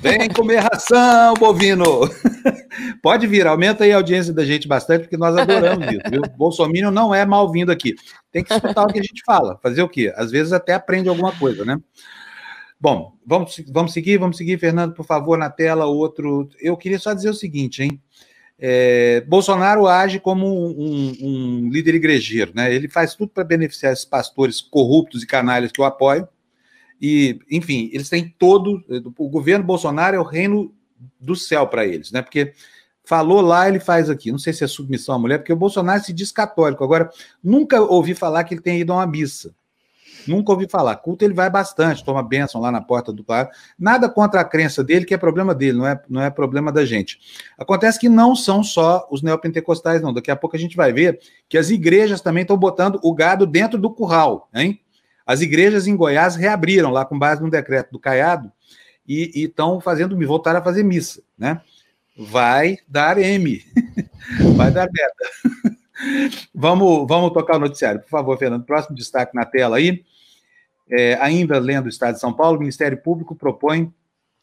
[0.00, 1.84] Vem comer ração, bovino!
[3.02, 6.22] Pode vir, aumenta aí a audiência da gente bastante, porque nós adoramos isso, viu?
[6.36, 7.94] Bolsonaro não é mal-vindo aqui.
[8.32, 9.58] Tem que escutar o que a gente fala.
[9.62, 10.12] Fazer o quê?
[10.16, 11.78] Às vezes até aprende alguma coisa, né?
[12.80, 16.48] Bom, vamos, vamos seguir, vamos seguir, Fernando, por favor, na tela, outro.
[16.60, 18.00] Eu queria só dizer o seguinte, hein?
[18.60, 22.74] É, Bolsonaro age como um, um, líder igrejeiro, né?
[22.74, 26.28] Ele faz tudo para beneficiar esses pastores corruptos e canalhas que o apoiam.
[27.00, 28.82] E, enfim, eles têm todo.
[29.16, 30.74] O governo Bolsonaro é o reino
[31.20, 32.20] do céu para eles, né?
[32.20, 32.52] Porque
[33.04, 34.32] falou lá, ele faz aqui.
[34.32, 36.82] Não sei se é submissão à mulher, porque o Bolsonaro se diz católico.
[36.82, 37.08] Agora,
[37.42, 39.54] nunca ouvi falar que ele tenha ido a uma missa.
[40.26, 40.96] Nunca ouvi falar.
[40.96, 43.48] Culto ele vai bastante, toma bênção lá na porta do pai.
[43.78, 46.84] Nada contra a crença dele, que é problema dele, não é, não é problema da
[46.84, 47.18] gente.
[47.56, 50.12] Acontece que não são só os neopentecostais, não.
[50.12, 53.46] Daqui a pouco a gente vai ver que as igrejas também estão botando o gado
[53.46, 54.80] dentro do curral, hein?
[55.26, 58.50] As igrejas em Goiás reabriram lá com base no decreto do Caiado
[59.06, 61.60] e estão fazendo, voltaram a fazer missa, né?
[62.16, 63.62] Vai dar M,
[64.56, 65.78] vai dar merda.
[66.54, 68.64] Vamos, vamos tocar o noticiário, por favor, Fernando.
[68.64, 70.04] Próximo destaque na tela aí.
[70.90, 73.92] É, ainda lendo o Estado de São Paulo, o Ministério Público propõe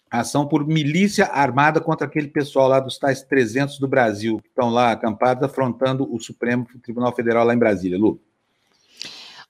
[0.09, 4.69] ação por milícia armada contra aquele pessoal lá dos tais 300 do Brasil, que estão
[4.69, 7.97] lá acampados, afrontando o Supremo Tribunal Federal lá em Brasília.
[7.97, 8.19] Lu.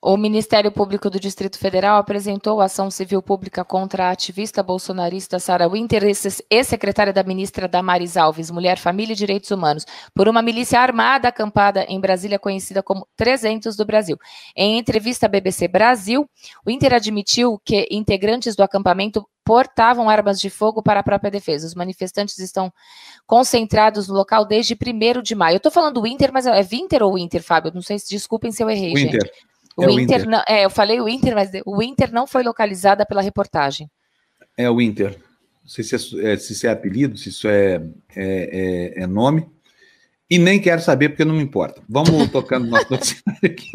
[0.07, 5.67] O Ministério Público do Distrito Federal apresentou ação civil pública contra a ativista bolsonarista Sara
[5.67, 6.03] Winter
[6.47, 11.29] e secretária da ministra Damares Alves, Mulher, Família e Direitos Humanos, por uma milícia armada
[11.29, 14.15] acampada em Brasília, conhecida como 300 do Brasil.
[14.55, 16.29] Em entrevista à BBC Brasil,
[16.63, 21.65] o Inter admitiu que integrantes do acampamento portavam armas de fogo para a própria defesa.
[21.65, 22.71] Os manifestantes estão
[23.25, 25.55] concentrados no local desde 1 de maio.
[25.55, 27.71] Eu estou falando do Inter, mas é Winter ou Inter, Fábio?
[27.73, 29.23] Não sei se desculpem se eu errei, Winter.
[29.23, 29.54] gente.
[29.77, 30.29] O, é Inter, o Inter.
[30.29, 33.89] Não, é, eu falei o Inter, mas o Inter não foi localizada pela reportagem.
[34.57, 35.17] É o Inter.
[35.63, 37.81] Não sei se, é, é, se isso é apelido, se isso é,
[38.15, 39.49] é, é, é nome.
[40.29, 41.81] E nem quero saber, porque não me importa.
[41.87, 43.71] Vamos tocando nosso noticiário aqui.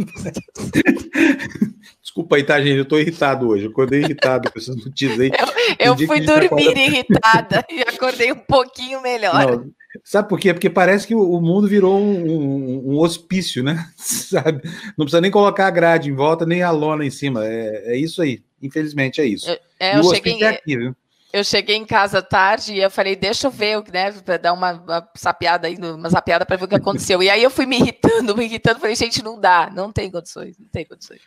[2.11, 2.77] Desculpa aí, tá, gente?
[2.77, 3.67] Eu estou irritado hoje.
[3.67, 5.31] Eu acordei irritado com essas notícias aí.
[5.79, 6.81] Eu, eu fui dormir acorda...
[6.81, 9.33] irritada e acordei um pouquinho melhor.
[9.33, 9.71] Não,
[10.03, 10.53] sabe por quê?
[10.53, 13.89] Porque parece que o mundo virou um, um, um, hospício, né?
[13.97, 14.63] Sabe?
[14.99, 17.47] Não precisa nem colocar a grade em volta, nem a lona em cima.
[17.47, 18.43] É, é isso aí.
[18.61, 19.49] Infelizmente é isso.
[19.49, 20.43] Eu, é, e o cheguei...
[20.43, 20.97] é aqui, viu?
[21.33, 24.73] Eu cheguei em casa tarde e eu falei, deixa eu ver, né, para dar uma,
[24.73, 27.23] uma sapiada aí, uma sapiada para ver o que aconteceu.
[27.23, 30.59] E aí eu fui me irritando, me irritando, falei, gente, não dá, não tem condições,
[30.59, 31.21] não tem condições.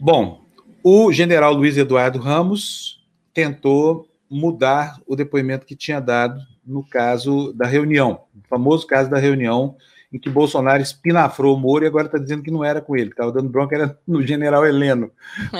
[0.00, 0.40] Bom,
[0.82, 7.66] o general Luiz Eduardo Ramos tentou mudar o depoimento que tinha dado no caso da
[7.66, 9.76] reunião, o famoso caso da reunião
[10.12, 13.10] em que Bolsonaro espinafrou o Moro e agora está dizendo que não era com ele,
[13.10, 15.10] estava dando bronca, era no general Heleno.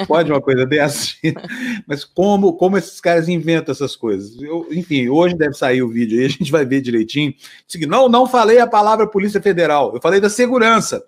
[0.08, 1.14] Pode uma coisa dessa?
[1.86, 4.40] Mas como, como esses caras inventam essas coisas?
[4.42, 7.32] Eu, enfim, hoje deve sair o vídeo aí, a gente vai ver direitinho.
[7.86, 11.00] Não, não falei a palavra Polícia Federal, eu falei da segurança.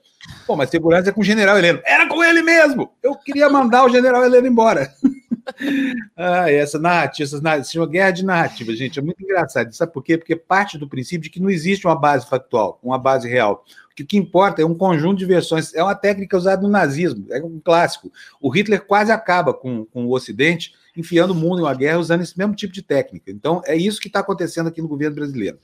[0.47, 1.81] Pô, mas segurança é com o general Heleno.
[1.85, 2.93] Era com ele mesmo!
[3.03, 4.93] Eu queria mandar o general Heleno embora.
[6.17, 9.73] ah, essa narrativa, essas narrativas, se chama guerra de narrativa, gente, é muito engraçado.
[9.73, 10.19] Sabe por quê?
[10.19, 13.65] Porque parte do princípio de que não existe uma base factual, uma base real.
[13.93, 15.75] O que importa é um conjunto de versões.
[15.75, 18.11] É uma técnica usada no nazismo, é um clássico.
[18.41, 22.23] O Hitler quase acaba com, com o Ocidente, enfiando o mundo em uma guerra usando
[22.23, 23.31] esse mesmo tipo de técnica.
[23.31, 25.59] Então, é isso que está acontecendo aqui no governo brasileiro.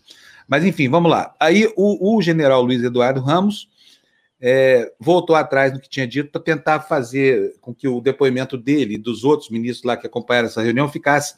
[0.46, 1.34] Mas, enfim, vamos lá.
[1.40, 3.68] Aí, o, o general Luiz Eduardo Ramos
[4.40, 8.94] é, voltou atrás do que tinha dito para tentar fazer com que o depoimento dele
[8.94, 11.34] e dos outros ministros lá que acompanharam essa reunião ficasse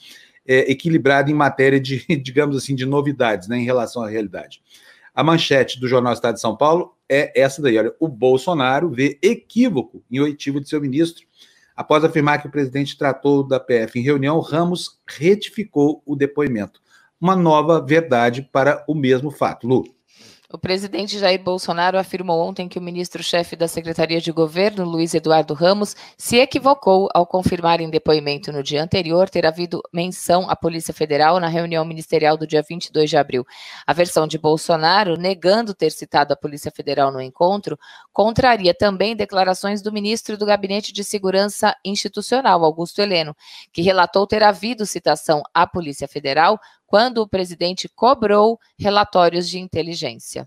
[0.47, 4.61] é, equilibrado em matéria de, digamos assim, de novidades né, em relação à realidade.
[5.15, 9.19] A manchete do Jornal Estado de São Paulo é essa daí: olha, o Bolsonaro vê
[9.23, 11.27] equívoco em oitivo de seu ministro.
[11.75, 16.81] Após afirmar que o presidente tratou da PF em reunião, Ramos retificou o depoimento.
[17.21, 19.67] Uma nova verdade para o mesmo fato.
[19.67, 19.85] Lu.
[20.53, 25.55] O presidente Jair Bolsonaro afirmou ontem que o ministro-chefe da Secretaria de Governo, Luiz Eduardo
[25.55, 30.93] Ramos, se equivocou ao confirmar em depoimento no dia anterior ter havido menção à Polícia
[30.93, 33.47] Federal na reunião ministerial do dia 22 de abril.
[33.87, 37.79] A versão de Bolsonaro, negando ter citado a Polícia Federal no encontro,
[38.21, 43.35] contraria também declarações do ministro do Gabinete de Segurança Institucional, Augusto Heleno,
[43.73, 50.47] que relatou ter havido citação à Polícia Federal quando o presidente cobrou relatórios de inteligência.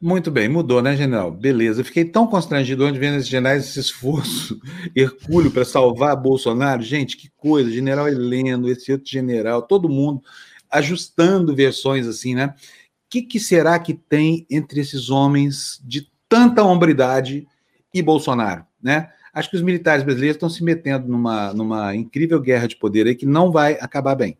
[0.00, 1.32] Muito bem, mudou, né, general?
[1.32, 1.82] Beleza.
[1.82, 4.60] Fiquei tão constrangido onde vendo esses generais esse esforço
[4.94, 6.82] hercúleo para salvar Bolsonaro.
[6.82, 10.22] Gente, que coisa, general Heleno, esse outro general, todo mundo
[10.70, 12.54] ajustando versões assim, né?
[12.54, 17.46] O que, que será que tem entre esses homens de tanta hombridade
[17.92, 19.10] e Bolsonaro, né?
[19.32, 23.14] Acho que os militares brasileiros estão se metendo numa, numa incrível guerra de poder aí
[23.14, 24.36] que não vai acabar bem.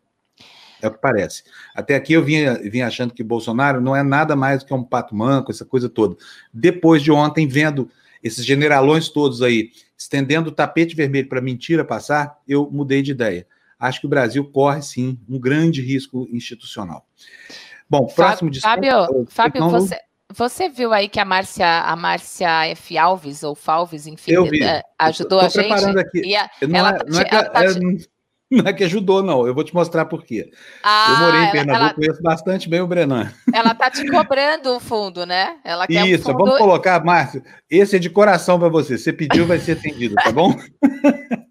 [0.80, 1.42] É o que parece.
[1.74, 4.82] Até aqui eu vinha, vinha achando que Bolsonaro não é nada mais do que um
[4.82, 6.16] pato manco, essa coisa toda.
[6.52, 7.90] Depois de ontem, vendo
[8.22, 13.46] esses generalões todos aí estendendo o tapete vermelho para mentira passar, eu mudei de ideia.
[13.78, 17.06] Acho que o Brasil corre, sim, um grande risco institucional.
[17.90, 19.98] Bom, próximo Fábio, Fábio, você,
[20.32, 22.98] você viu aí que a Márcia, a Márcia F.
[22.98, 25.72] Alves, ou Falves, enfim, eh, ajudou a gente?
[25.72, 26.36] Aqui.
[26.36, 27.68] A, não ela, é, não é, ela tá, é,
[28.50, 29.46] Não é que ajudou, não.
[29.46, 30.50] Eu vou te mostrar por quê.
[30.82, 33.30] Ah, eu morei em Pernambuco, ela, conheço bastante bem o Brenan.
[33.52, 35.56] Ela tá te cobrando o fundo, né?
[35.62, 36.38] Ela quer Isso, fundo...
[36.38, 37.42] vamos colocar, Márcio.
[37.68, 38.96] Esse é de coração para você.
[38.96, 40.54] Você pediu, vai ser atendido, tá bom?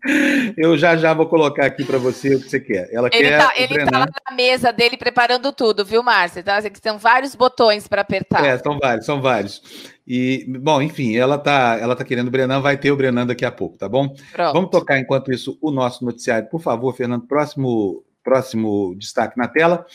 [0.57, 2.89] eu já já vou colocar aqui para você o que você quer.
[2.91, 6.03] Ela ele quer tá, ele tá lá na mesa dele preparando tudo, viu?
[6.37, 8.45] Então, assim, são vários botões para apertar.
[8.45, 9.61] É, são vários, são vários.
[10.07, 13.43] E, bom, enfim, ela tá, ela tá querendo o Brenan, vai ter o Brenan daqui
[13.43, 14.15] a pouco, tá bom?
[14.31, 14.53] Pronto.
[14.53, 17.27] Vamos tocar enquanto isso o nosso noticiário, por favor, Fernando.
[17.27, 19.85] Próximo, próximo destaque na tela.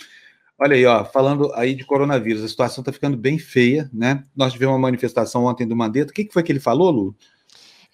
[0.59, 4.22] Olha aí, ó, falando aí de coronavírus, a situação está ficando bem feia, né?
[4.37, 6.12] Nós tivemos uma manifestação ontem do Mandetta.
[6.12, 7.16] O que, que foi que ele falou, Lu?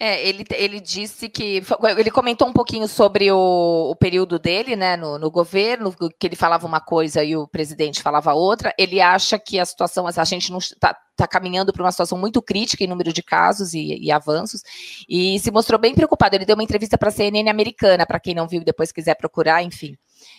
[0.01, 1.61] É, ele, ele disse que.
[1.99, 6.37] Ele comentou um pouquinho sobre o, o período dele, né, no, no, governo, que ele
[6.37, 8.73] falava uma coisa e o presidente falava outra.
[8.79, 12.41] Ele acha que a situação, a gente não está tá caminhando para uma situação muito
[12.41, 14.63] crítica em número de casos e, e, avanços,
[15.09, 16.37] e se mostrou bem preocupado.
[16.37, 19.65] Ele deu uma entrevista para a CNN americana, para quem não viu depois quiser procurar,
[19.65, 19.97] enfim.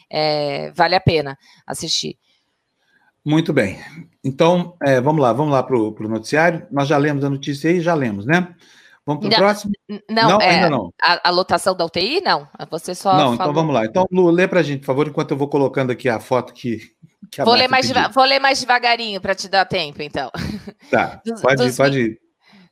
[0.10, 2.18] É, vale a pena assistir.
[3.26, 3.78] Muito bem.
[4.24, 6.66] Então, é, vamos lá, vamos lá para o noticiário.
[6.72, 8.56] Nós já lemos a notícia aí, já lemos, né?
[9.06, 9.72] Vamos para o próximo?
[10.10, 10.94] Não, não é, ainda não.
[11.02, 12.48] A, a, lotação da UTI, não.
[12.70, 13.14] Você só.
[13.14, 13.52] Não, então falou...
[13.52, 13.86] então vamos lá.
[13.86, 16.54] Então, Lu, lê para a gente, por favor, enquanto eu vou colocando aqui a foto
[16.54, 16.92] que.
[17.32, 20.32] que a vou, ler mais vou ler mais devagarinho para te dar tempo, então.
[20.92, 22.29] Tá, dos, pode ir, pode ir.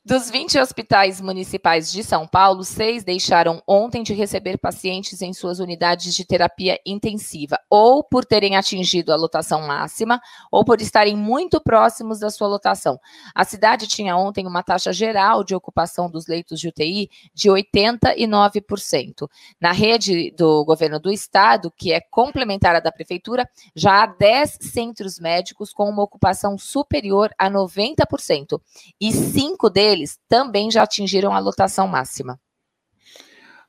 [0.07, 5.59] Dos 20 hospitais municipais de São Paulo, seis deixaram ontem de receber pacientes em suas
[5.59, 11.59] unidades de terapia intensiva, ou por terem atingido a lotação máxima, ou por estarem muito
[11.59, 12.97] próximos da sua lotação.
[13.35, 19.27] A cidade tinha ontem uma taxa geral de ocupação dos leitos de UTI de 89%.
[19.59, 24.57] Na rede do governo do estado, que é complementar à da prefeitura, já há 10
[24.61, 28.57] centros médicos com uma ocupação superior a 90%,
[29.01, 32.39] e cinco deles deles também já atingiram a lotação máxima.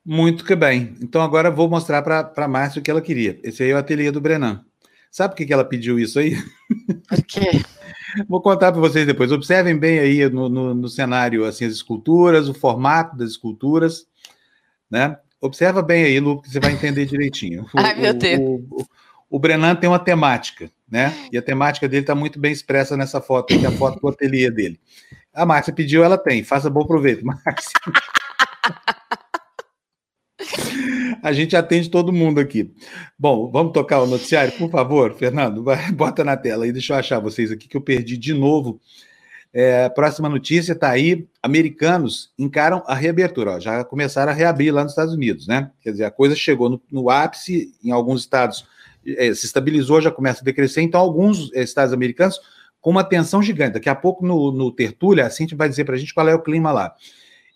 [0.05, 0.95] Muito que bem.
[1.03, 3.39] Então agora vou mostrar para a Márcia o que ela queria.
[3.43, 4.65] Esse aí é o ateliê do Brenan.
[5.11, 6.37] Sabe por que, que ela pediu isso aí?
[7.09, 7.63] Por quê?
[8.29, 9.33] Vou contar para vocês depois.
[9.33, 14.07] Observem bem aí no, no, no, cenário assim, as esculturas, o formato das esculturas.
[14.91, 15.17] Né?
[15.41, 17.65] Observa bem aí, Lu, que você vai entender direitinho.
[17.65, 18.41] O, Ai, meu Deus.
[18.41, 18.87] O, o,
[19.31, 21.13] o Brenan tem uma temática, né?
[21.31, 24.09] E a temática dele está muito bem expressa nessa foto, que é a foto do
[24.09, 24.81] ateliê dele.
[25.35, 26.43] A Márcia pediu, ela tem.
[26.43, 27.73] Faça bom proveito, Márcia.
[31.23, 32.73] A gente atende todo mundo aqui.
[33.19, 35.63] Bom, vamos tocar o noticiário, por favor, Fernando.
[35.63, 38.81] Vai, bota na tela aí, deixa eu achar vocês aqui que eu perdi de novo.
[39.53, 43.57] É, próxima notícia está aí: americanos encaram a reabertura.
[43.57, 45.71] Ó, já começaram a reabrir lá nos Estados Unidos, né?
[45.81, 48.67] Quer dizer, a coisa chegou no, no ápice, em alguns estados
[49.07, 50.83] é, se estabilizou, já começa a decrescer.
[50.83, 52.41] Então, alguns é, estados americanos
[52.81, 53.75] com uma tensão gigante.
[53.75, 56.35] Daqui a pouco, no, no Tertúlia, a Cintia vai dizer para a gente qual é
[56.35, 56.95] o clima lá.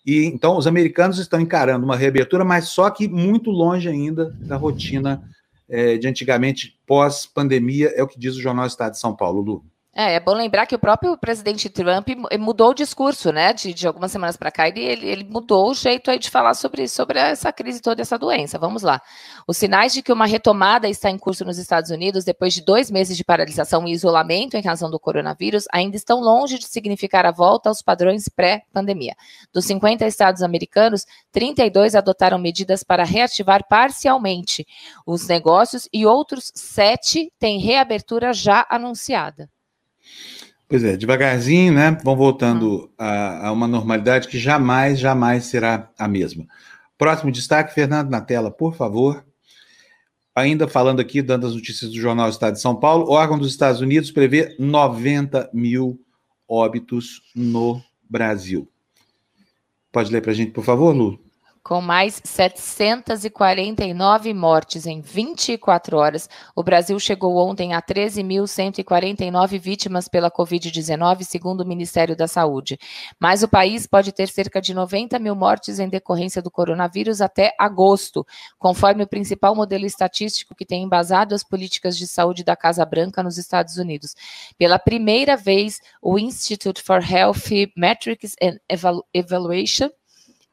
[0.05, 4.57] E então os americanos estão encarando uma reabertura, mas só que muito longe ainda da
[4.57, 5.23] rotina
[5.69, 9.65] é, de antigamente, pós-pandemia, é o que diz o Jornal Estado de São Paulo, Lu.
[9.95, 12.07] É, é bom lembrar que o próprio presidente Trump
[12.39, 16.09] mudou o discurso, né, de, de algumas semanas para cá, ele, ele mudou o jeito
[16.09, 18.57] aí de falar sobre, sobre essa crise toda, essa doença.
[18.57, 18.99] Vamos lá.
[19.47, 22.89] Os sinais de que uma retomada está em curso nos Estados Unidos, depois de dois
[22.89, 27.31] meses de paralisação e isolamento em razão do coronavírus, ainda estão longe de significar a
[27.31, 29.13] volta aos padrões pré-pandemia.
[29.53, 34.65] Dos 50 estados americanos, 32 adotaram medidas para reativar parcialmente
[35.05, 39.47] os negócios e outros sete têm reabertura já anunciada.
[40.67, 41.97] Pois é, devagarzinho, né?
[42.03, 46.47] Vão voltando a, a, uma normalidade que jamais, jamais será a mesma.
[46.97, 49.23] Próximo destaque, Fernando, na tela, por favor.
[50.35, 53.81] Ainda falando aqui, dando as notícias do Jornal Estado de São Paulo, órgão dos Estados
[53.81, 55.99] Unidos prevê 90 mil
[56.47, 58.67] óbitos no Brasil.
[59.91, 61.22] Pode ler para a gente, por favor, Lu?
[61.63, 70.29] Com mais 749 mortes em 24 horas, o Brasil chegou ontem a 13.149 vítimas pela
[70.29, 72.77] Covid-19, segundo o Ministério da Saúde.
[73.17, 77.55] Mas o país pode ter cerca de 90 mil mortes em decorrência do coronavírus até
[77.57, 78.27] agosto,
[78.59, 83.23] conforme o principal modelo estatístico que tem embasado as políticas de saúde da Casa Branca
[83.23, 84.15] nos Estados Unidos.
[84.57, 88.57] Pela primeira vez, o Institute for Health Metrics and
[89.13, 89.89] Evaluation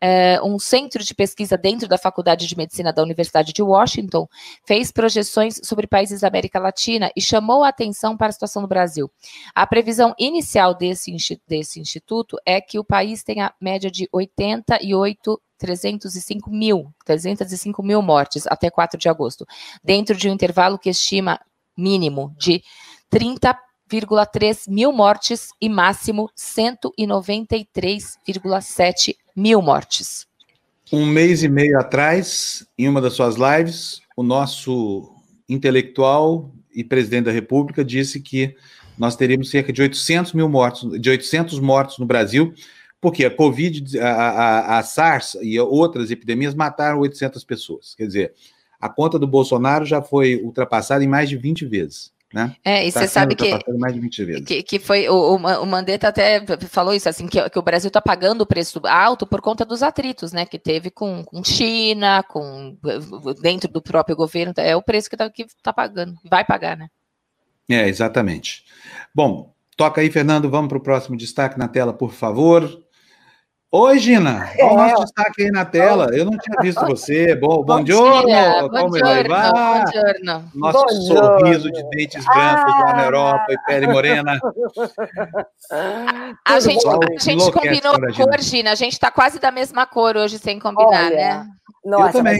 [0.00, 4.26] é, um centro de pesquisa dentro da Faculdade de Medicina da Universidade de Washington,
[4.64, 8.68] fez projeções sobre países da América Latina e chamou a atenção para a situação do
[8.68, 9.10] Brasil.
[9.54, 11.14] A previsão inicial desse,
[11.46, 18.46] desse instituto é que o país tenha média de 88 305 mil, 305 mil mortes
[18.46, 19.46] até 4 de agosto,
[19.84, 21.38] dentro de um intervalo que estima
[21.76, 22.62] mínimo de
[23.90, 30.28] 30,3 mil mortes e máximo 193,7 mil mortes.
[30.92, 35.12] Um mês e meio atrás, em uma das suas lives, o nosso
[35.48, 38.54] intelectual e presidente da República disse que
[38.96, 42.54] nós teríamos cerca de 800 mil mortos, de 800 mortos no Brasil,
[43.00, 47.94] porque a Covid, a, a, a SARS e outras epidemias mataram 800 pessoas.
[47.94, 48.34] Quer dizer,
[48.78, 52.12] a conta do Bolsonaro já foi ultrapassada em mais de 20 vezes.
[52.32, 52.54] Né?
[52.64, 53.58] É, e tá você sabe que,
[54.46, 58.00] que, que, foi o, o Mandetta até falou isso, assim, que, que o Brasil está
[58.00, 60.46] pagando o preço alto por conta dos atritos, né?
[60.46, 62.76] Que teve com, com China, com
[63.42, 66.88] dentro do próprio governo, é o preço que está que tá pagando, vai pagar, né?
[67.68, 68.64] É, exatamente.
[69.12, 72.80] Bom, toca aí, Fernando, vamos para o próximo destaque na tela, por favor.
[73.72, 74.50] Oi, Gina.
[74.58, 76.08] Olha o nosso destaque aí na tela.
[76.12, 77.36] Eu não tinha visto você.
[77.36, 78.26] Bom, bom, bom giorno.
[78.26, 78.68] Dia.
[78.68, 79.22] Como vai?
[79.22, 82.84] Bom Nosso bom sorriso de dentes brancos ah.
[82.84, 84.40] lá na Europa e pele morena.
[86.44, 88.72] A gente, a gente combinou a cor, Gina.
[88.72, 91.46] A gente está quase da mesma cor hoje, sem combinar, Olha, né?
[91.84, 92.38] Nossa, Eu também.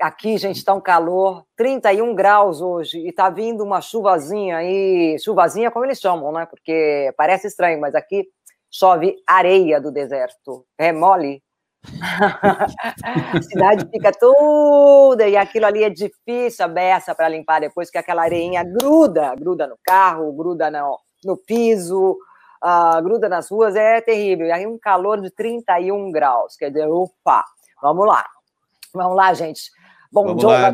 [0.00, 5.72] Aqui, gente, está um calor, 31 graus hoje, e está vindo uma chuvazinha aí, chuvazinha
[5.72, 6.46] como eles chamam, né?
[6.46, 8.28] Porque parece estranho, mas aqui
[8.70, 11.42] chove areia do deserto, é mole.
[13.02, 17.98] a cidade fica toda e aquilo ali é difícil a beça para limpar depois que
[17.98, 22.18] aquela areinha gruda, gruda no carro, gruda no, no piso,
[22.62, 24.46] uh, gruda nas ruas, é terrível.
[24.46, 27.44] E aí um calor de 31 graus, quer dizer, opa,
[27.80, 28.24] vamos lá.
[28.94, 29.70] Vamos lá, gente.
[30.10, 30.72] Bom, vamos John, lá,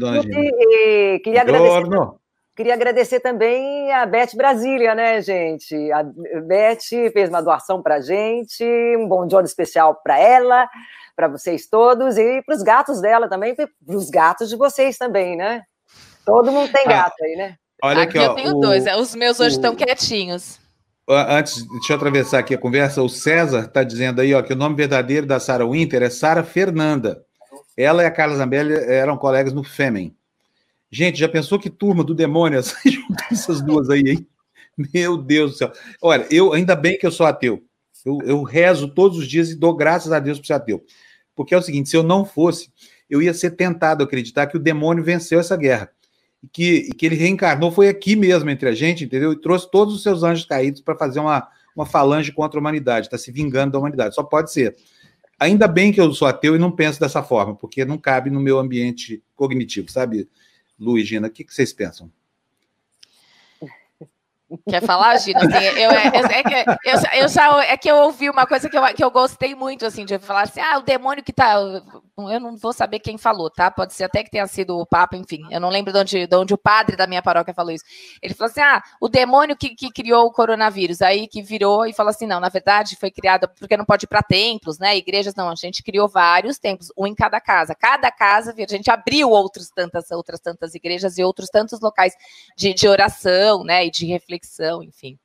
[1.23, 2.24] queria agradecer.
[2.57, 5.75] Queria agradecer também a Beth Brasília, né, gente?
[5.91, 8.65] A Beth fez uma doação para a gente,
[8.97, 10.69] um bom dia especial para ela,
[11.17, 15.37] para vocês todos e para os gatos dela também, para os gatos de vocês também,
[15.37, 15.63] né?
[16.25, 17.57] Todo mundo tem ah, gato ah, aí, né?
[17.83, 20.61] Olha aqui, aqui ó, eu tenho o, dois, é, os meus hoje o, estão quietinhos.
[21.09, 23.03] Antes, deixa eu atravessar aqui a conversa.
[23.03, 26.45] O César está dizendo aí ó, que o nome verdadeiro da Sara Winter é Sara
[26.45, 27.21] Fernanda.
[27.77, 30.17] Ela e a Carla Zambelli eram colegas no Fêmen.
[30.95, 32.61] Gente, já pensou que turma do demônio
[33.29, 34.27] essas duas aí, hein?
[34.95, 35.73] Meu Deus do céu.
[36.01, 37.65] Olha, eu ainda bem que eu sou ateu.
[38.07, 40.85] Eu, eu rezo todos os dias e dou graças a Deus por ser ateu.
[41.35, 42.71] Porque é o seguinte: se eu não fosse,
[43.11, 45.91] eu ia ser tentado a acreditar que o demônio venceu essa guerra.
[46.41, 49.33] E que, e que ele reencarnou, foi aqui mesmo entre a gente, entendeu?
[49.33, 53.09] E trouxe todos os seus anjos caídos para fazer uma, uma falange contra a humanidade,
[53.09, 54.15] está se vingando da humanidade.
[54.15, 54.77] Só pode ser.
[55.41, 58.39] Ainda bem que eu sou ateu e não penso dessa forma, porque não cabe no
[58.39, 60.29] meu ambiente cognitivo, sabe?
[60.79, 62.13] Lu e Gina, o que, que vocês pensam?
[64.69, 65.41] Quer falar, Gina?
[65.41, 68.77] Assim, eu, é, é, que, eu, eu, já, é que eu ouvi uma coisa que
[68.77, 71.55] eu, que eu gostei muito, assim, de falar assim, ah, o demônio que tá...
[72.17, 73.71] Eu não vou saber quem falou, tá?
[73.71, 75.41] Pode ser até que tenha sido o Papa, enfim.
[75.51, 77.85] Eu não lembro de onde, de onde o padre da minha paróquia falou isso.
[78.23, 81.03] Ele falou assim, ah, o demônio que, que criou o coronavírus.
[81.03, 84.09] Aí que virou e falou assim, não, na verdade foi criado porque não pode ir
[84.09, 84.97] para templos, né?
[84.97, 85.51] Igrejas, não.
[85.51, 87.75] A gente criou vários templos, um em cada casa.
[87.75, 92.15] Cada casa, a gente abriu outros tantas, outras tantas igrejas e outros tantos locais
[92.57, 93.87] de, de oração, né?
[93.87, 95.19] E de reflexão reflexão, enfim.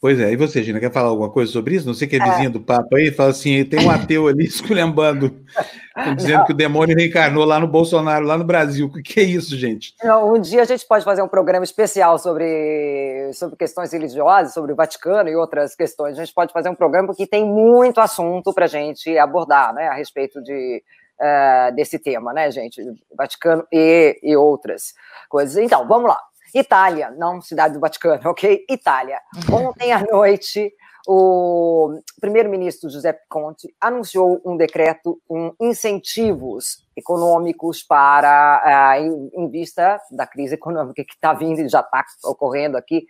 [0.00, 1.84] Pois é, e você, Gina, quer falar alguma coisa sobre isso?
[1.84, 2.50] Não sei que é vizinha é.
[2.50, 5.44] do Papa aí, fala assim, tem um ateu ali esculhambando,
[6.16, 6.44] dizendo Não.
[6.44, 8.86] que o demônio reencarnou lá no Bolsonaro, lá no Brasil.
[8.86, 9.94] O que é isso, gente?
[10.04, 14.72] Não, um dia a gente pode fazer um programa especial sobre, sobre questões religiosas, sobre
[14.72, 16.16] o Vaticano e outras questões.
[16.16, 19.88] A gente pode fazer um programa porque tem muito assunto para a gente abordar, né,
[19.88, 20.80] a respeito de,
[21.20, 22.80] uh, desse tema, né, gente?
[23.16, 24.94] Vaticano e, e outras
[25.28, 25.56] coisas.
[25.56, 26.20] Então, vamos lá.
[26.54, 28.64] Itália, não cidade do Vaticano, ok?
[28.68, 29.20] Itália.
[29.52, 30.72] Ontem à noite,
[31.06, 40.26] o primeiro-ministro Giuseppe Conte anunciou um decreto com incentivos econômicos para, uh, em, vista da
[40.26, 43.06] crise econômica que está vindo e já está ocorrendo aqui,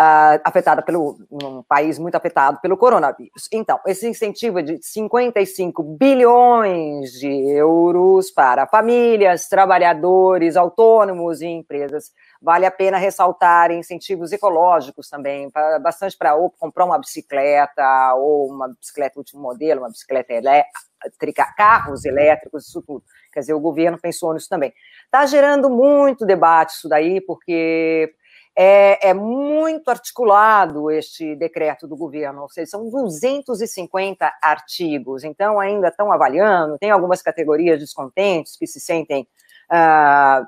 [0.00, 3.48] uh, afetada pelo um país muito afetado pelo coronavírus.
[3.52, 12.12] Então, esse incentivo é de 55 bilhões de euros para famílias, trabalhadores, autônomos e empresas.
[12.42, 15.50] Vale a pena ressaltar incentivos ecológicos também,
[15.82, 22.06] bastante para ou comprar uma bicicleta ou uma bicicleta último modelo, uma bicicleta elétrica, carros
[22.06, 23.04] elétricos, isso tudo.
[23.30, 24.72] Quer dizer, o governo pensou nisso também.
[25.04, 28.10] Está gerando muito debate isso daí, porque
[28.56, 35.88] é, é, muito articulado este decreto do governo, ou seja, são 250 artigos, então ainda
[35.88, 39.26] estão avaliando, tem algumas categorias descontentes que se sentem
[39.70, 40.46] uh,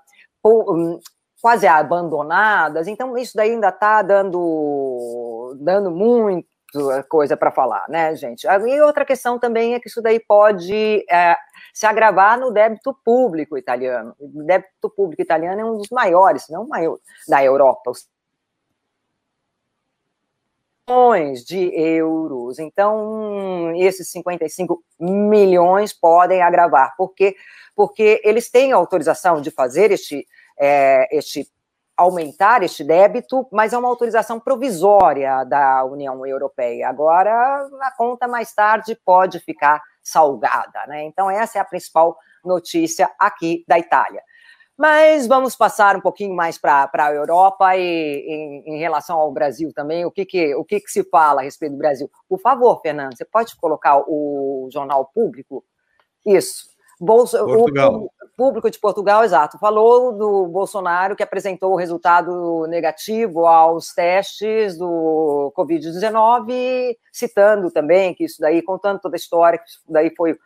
[1.43, 6.47] quase abandonadas, então isso daí ainda está dando, dando muito
[7.09, 8.47] coisa para falar, né, gente?
[8.47, 11.37] E outra questão também é que isso daí pode é,
[11.75, 14.15] se agravar no débito público italiano.
[14.19, 17.91] O débito público italiano é um dos maiores, não o maior, da Europa.
[17.91, 18.09] Os
[20.89, 22.59] milhões de euros.
[22.59, 26.95] Então, esses 55 milhões podem agravar.
[26.97, 27.35] Por quê?
[27.75, 30.27] Porque eles têm autorização de fazer este,
[30.59, 31.49] é, este
[31.97, 36.89] aumentar este débito, mas é uma autorização provisória da União Europeia.
[36.89, 41.05] Agora, a conta mais tarde pode ficar salgada, né?
[41.05, 44.23] Então, essa é a principal notícia aqui da Itália.
[44.77, 49.71] Mas vamos passar um pouquinho mais para a Europa e em, em, relação ao Brasil
[49.73, 52.11] também, o que, que, o que, que se fala a respeito do Brasil?
[52.29, 55.63] Por favor, Fernando, você pode colocar o jornal público?
[56.27, 56.72] Isso.
[57.05, 58.05] Portugal.
[58.05, 64.79] O público de Portugal, exato, falou do Bolsonaro que apresentou o resultado negativo aos testes
[64.79, 70.37] do Covid-19, citando também que isso daí, contando toda a história, que isso daí foi,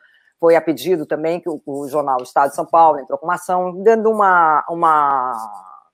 [0.41, 3.35] foi a pedido também que o, o jornal Estado de São Paulo entrou com uma
[3.35, 5.33] ação, dando uma, uma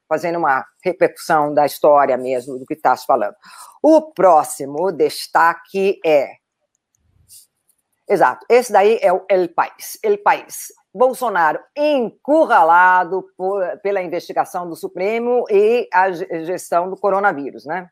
[0.09, 3.35] fazendo uma repercussão da história mesmo, do que está se falando.
[3.83, 6.42] O próximo destaque é
[8.13, 8.45] Exato.
[8.47, 9.99] Esse daí é o El País.
[10.03, 10.71] El País.
[10.95, 17.89] Bolsonaro encurralado por, pela investigação do Supremo e a gestão do coronavírus, né?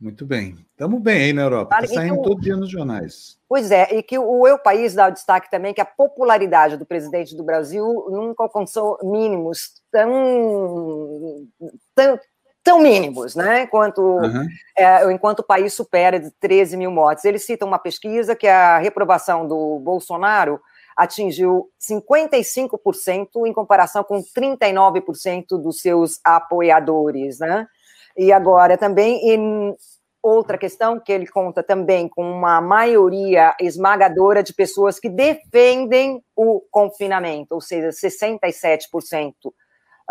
[0.00, 0.56] Muito bem.
[0.72, 1.76] Estamos bem aí na Europa.
[1.80, 3.38] Está saindo todo dia nos jornais.
[3.48, 6.84] Pois é, e que o Eu País dá o destaque também que a popularidade do
[6.84, 11.46] presidente do Brasil nunca alcançou mínimos tão,
[11.94, 12.18] tão,
[12.66, 13.62] tão mínimos, né?
[13.62, 14.48] Enquanto, uhum.
[14.76, 17.24] é, enquanto o país supera de 13 mil mortes.
[17.24, 20.60] Ele cita uma pesquisa que a reprovação do Bolsonaro
[20.96, 27.68] atingiu 55% em comparação com 39% dos seus apoiadores, né?
[28.16, 29.76] E agora também em
[30.20, 36.60] outra questão que ele conta também com uma maioria esmagadora de pessoas que defendem o
[36.68, 39.34] confinamento, ou seja, 67%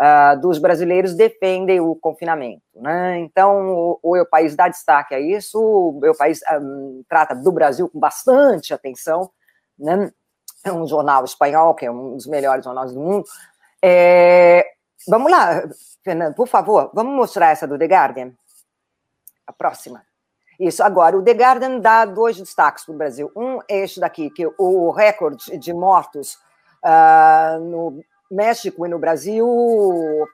[0.00, 2.62] uh, dos brasileiros defendem o confinamento.
[2.74, 3.18] Né?
[3.20, 7.52] Então, o, o meu país dá destaque a isso, o meu país um, trata do
[7.52, 9.30] Brasil com bastante atenção,
[9.78, 10.10] né?
[10.64, 13.24] é um jornal espanhol, que é um dos melhores jornais do mundo.
[13.82, 14.66] É,
[15.08, 15.62] vamos lá,
[16.02, 18.32] Fernando, por favor, vamos mostrar essa do The Guardian?
[19.46, 20.02] A próxima.
[20.58, 23.30] Isso, agora, o The Guardian dá dois destaques para o Brasil.
[23.36, 26.38] Um é este daqui, que o recorde de mortos
[26.82, 29.46] uh, no México e no Brasil,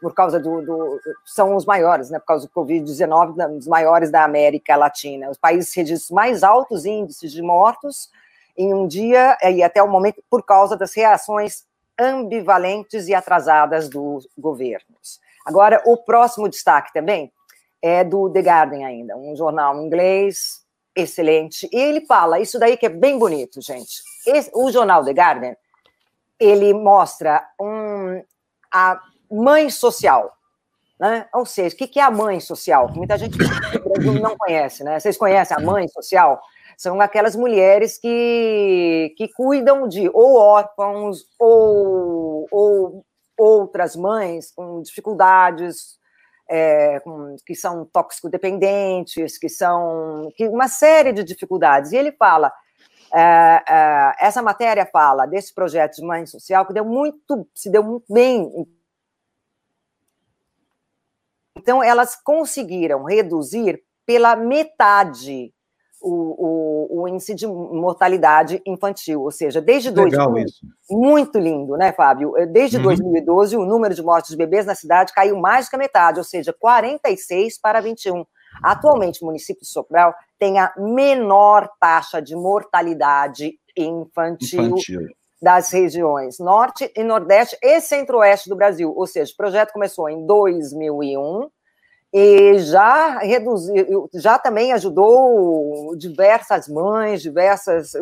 [0.01, 2.19] por causa do, do, são os maiores, né?
[2.19, 5.31] Por causa do Covid-19, os maiores da América Latina.
[5.31, 8.11] Os países registram mais altos índices de mortos
[8.57, 11.65] em um dia e até o momento por causa das reações
[11.99, 15.21] ambivalentes e atrasadas dos governos.
[15.45, 17.33] Agora, o próximo destaque também
[17.81, 20.63] é do The Guardian ainda, um jornal inglês
[20.95, 21.69] excelente.
[21.73, 24.03] E ele fala isso daí que é bem bonito, gente.
[24.27, 25.57] Esse, o jornal The Guardian
[26.39, 28.23] ele mostra um,
[28.73, 30.33] a mãe social.
[30.99, 31.27] Né?
[31.35, 32.89] Ou seja, o que é a mãe social?
[32.95, 33.37] Muita gente
[34.21, 35.01] não conhece, né?
[35.01, 36.41] Vocês conhecem a mãe social?
[36.77, 43.05] São aquelas mulheres que, que cuidam de ou órfãos ou, ou
[43.37, 45.99] outras mães com dificuldades,
[46.49, 51.93] é, com, que são tóxico-dependentes, que são que uma série de dificuldades.
[51.93, 52.53] E ele fala
[53.13, 58.67] essa matéria fala desse projeto de mãe social que deu muito, se deu muito bem.
[61.57, 65.53] Então, elas conseguiram reduzir pela metade
[66.01, 70.67] o, o, o, índice de mortalidade infantil, ou seja, desde Legal 2000, isso.
[70.91, 72.33] muito lindo, né, Fábio?
[72.51, 72.83] Desde uhum.
[72.83, 76.19] 2012, o número de mortes de bebês na cidade caiu mais do que a metade,
[76.19, 78.25] ou seja, 46 para 21.
[78.63, 85.09] Atualmente, o município de Sobral tem a menor taxa de mortalidade infantil, infantil.
[85.41, 88.93] das regiões norte e nordeste e centro-oeste do Brasil.
[88.95, 91.49] Ou seja, o projeto começou em 2001
[92.13, 97.93] e já reduziu, já também ajudou diversas mães, diversas.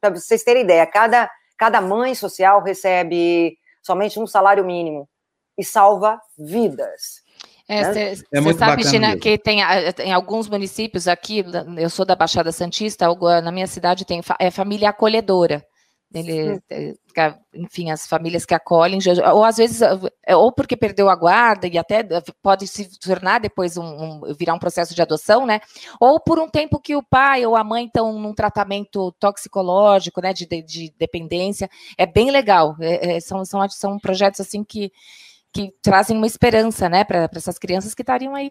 [0.00, 5.08] Para vocês terem ideia, cada, cada mãe social recebe somente um salário mínimo
[5.58, 7.22] e salva vidas.
[7.68, 8.50] É, você né?
[8.50, 9.60] é sabe, Gina, que tem
[9.98, 11.44] em alguns municípios aqui,
[11.76, 13.06] eu sou da Baixada Santista,
[13.42, 15.62] na minha cidade tem é família acolhedora.
[16.14, 16.94] Ele, eh,
[17.54, 18.98] enfim, as famílias que acolhem,
[19.30, 23.40] ou às vezes, eh, ou porque perdeu a guarda e até eh, pode se tornar
[23.40, 25.60] depois um, um, virar um processo de adoção, né?
[26.00, 30.32] Ou por um tempo que o pai ou a mãe estão num tratamento toxicológico, né?
[30.32, 32.74] De, de, de dependência, é bem legal.
[32.80, 34.90] É, é, são, são, são projetos assim que,
[35.52, 37.04] que trazem uma esperança, né?
[37.04, 38.50] Para essas crianças que estariam aí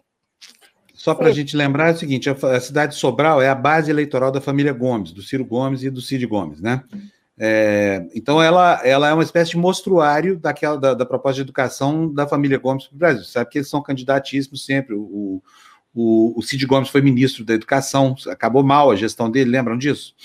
[0.98, 3.88] só para a gente lembrar é o seguinte: a cidade de Sobral é a base
[3.88, 6.82] eleitoral da família Gomes, do Ciro Gomes e do Cid Gomes, né?
[7.38, 12.12] É, então, ela, ela é uma espécie de mostruário daquela, da, da proposta de educação
[12.12, 13.24] da família Gomes para o Brasil.
[13.24, 14.96] Sabe que eles são candidatíssimos sempre.
[14.96, 15.40] O,
[15.94, 20.16] o, o Cid Gomes foi ministro da Educação, acabou mal a gestão dele, lembram disso?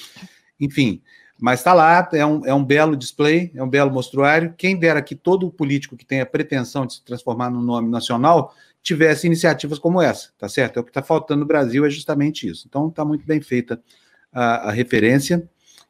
[0.60, 1.04] Enfim,
[1.44, 4.54] mas está lá, é um, é um belo display, é um belo mostruário.
[4.58, 9.28] Quem dera que todo político que tenha pretensão de se transformar num nome nacional tivesse
[9.28, 10.78] iniciativas como essa, tá certo?
[10.78, 12.66] É o que está faltando no Brasil, é justamente isso.
[12.70, 13.84] Então, está muito bem feita
[14.32, 15.44] a, a referência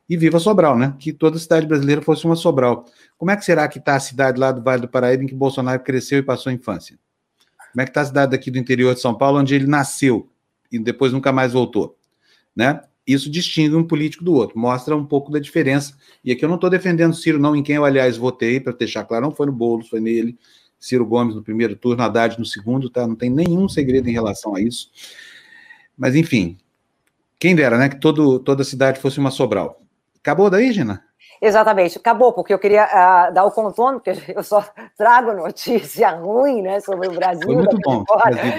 [0.09, 0.95] e viva Sobral, né?
[0.97, 2.85] Que toda cidade brasileira fosse uma Sobral.
[3.15, 5.35] Como é que será que está a cidade lá do Vale do Paraíba em que
[5.35, 6.97] Bolsonaro cresceu e passou a infância?
[7.71, 10.27] Como é que está a cidade daqui do interior de São Paulo, onde ele nasceu
[10.71, 11.95] e depois nunca mais voltou?
[12.55, 12.81] Né?
[13.05, 15.97] Isso distingue um político do outro, mostra um pouco da diferença.
[16.23, 19.03] E aqui eu não estou defendendo Ciro, não, em quem eu, aliás, votei, para deixar
[19.03, 20.37] claro, não foi no Boulos, foi nele.
[20.79, 23.07] Ciro Gomes no primeiro turno, Haddad no segundo, tá?
[23.07, 24.91] Não tem nenhum segredo em relação a isso.
[25.97, 26.57] Mas, enfim,
[27.39, 27.87] quem dera, né?
[27.87, 29.81] Que todo, toda a cidade fosse uma Sobral.
[30.19, 31.05] Acabou daí, Gina?
[31.45, 34.65] Exatamente, acabou, porque eu queria uh, dar o contorno, porque eu só
[34.95, 37.43] trago notícia ruim né, sobre o Brasil.
[37.43, 38.05] Foi muito bom.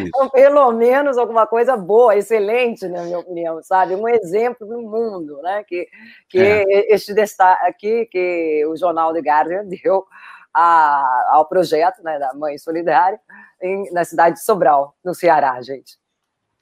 [0.03, 3.95] Então, pelo menos alguma coisa boa, excelente, na minha opinião, sabe?
[3.95, 5.65] Um exemplo no mundo, né?
[5.67, 5.89] Que,
[6.29, 6.95] que é.
[6.95, 10.05] este destaque aqui, que o jornal The Guardian deu
[10.53, 13.19] a, ao projeto né, da Mãe Solidária
[13.63, 15.99] em, na cidade de Sobral, no Ceará, gente.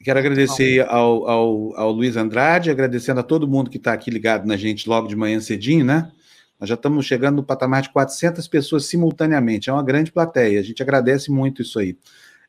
[0.02, 4.46] Quero agradecer ao, ao, ao Luiz Andrade, agradecendo a todo mundo que está aqui ligado
[4.46, 6.10] na gente logo de manhã cedinho, né?
[6.58, 10.62] Nós já estamos chegando no patamar de 400 pessoas simultaneamente, é uma grande plateia, a
[10.62, 11.96] gente agradece muito isso aí.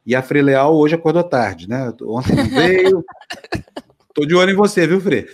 [0.06, 1.94] E a Frei Leal hoje acordou tarde, né?
[2.02, 3.06] Ontem não veio.
[4.10, 5.26] Estou de olho em você, viu, Frei?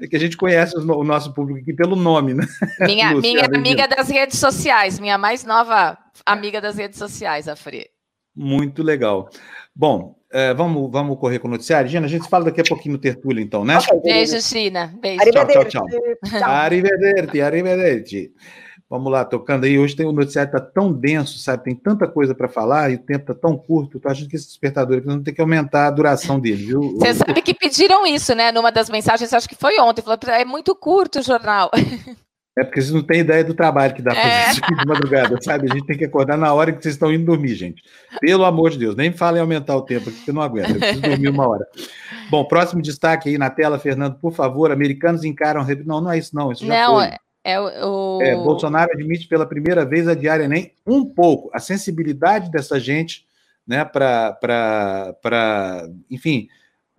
[0.00, 2.46] é que a gente conhece o nosso público aqui pelo nome, né?
[2.80, 7.88] Minha, minha amiga das redes sociais, minha mais nova amiga das redes sociais, a Frei.
[8.34, 9.28] Muito legal.
[9.76, 11.90] Bom, é, vamos, vamos correr com o noticiário.
[11.90, 13.78] Gina, a gente fala daqui a pouquinho no Tertúlio, então, né?
[13.78, 14.94] Okay, beijo, Gina.
[15.00, 15.30] Beijo.
[15.30, 15.86] Tchau, tchau, tchau.
[16.24, 16.42] tchau.
[16.42, 18.32] Arrivederci, arrivederci.
[18.88, 19.78] Vamos lá, tocando aí.
[19.78, 21.62] Hoje tem o noticiário está tão denso, sabe?
[21.62, 24.00] Tem tanta coisa para falar e o tempo está tão curto.
[24.00, 26.98] Tô achando que esse despertador aqui vamos ter que aumentar a duração dele, viu?
[26.98, 28.50] Você sabe que pediram isso, né?
[28.50, 30.02] Numa das mensagens, acho que foi ontem.
[30.02, 31.70] Falou, é muito curto o jornal.
[32.58, 34.50] É porque vocês não têm ideia do trabalho que dá para é.
[34.50, 35.70] isso de madrugada, sabe?
[35.70, 37.82] A gente tem que acordar na hora que vocês estão indo dormir, gente.
[38.20, 41.00] Pelo amor de Deus, nem falem aumentar o tempo, porque eu não aguento, eu preciso
[41.00, 41.66] dormir uma hora.
[42.28, 44.70] Bom, próximo destaque aí na tela, Fernando, por favor.
[44.72, 45.64] Americanos encaram.
[45.84, 46.50] Não, não é isso, não.
[46.50, 47.10] Isso já não, foi.
[47.42, 48.20] É o...
[48.20, 51.50] é, Bolsonaro admite pela primeira vez a diária nem um pouco.
[51.54, 53.24] A sensibilidade dessa gente,
[53.66, 54.38] né, para,
[56.10, 56.48] enfim,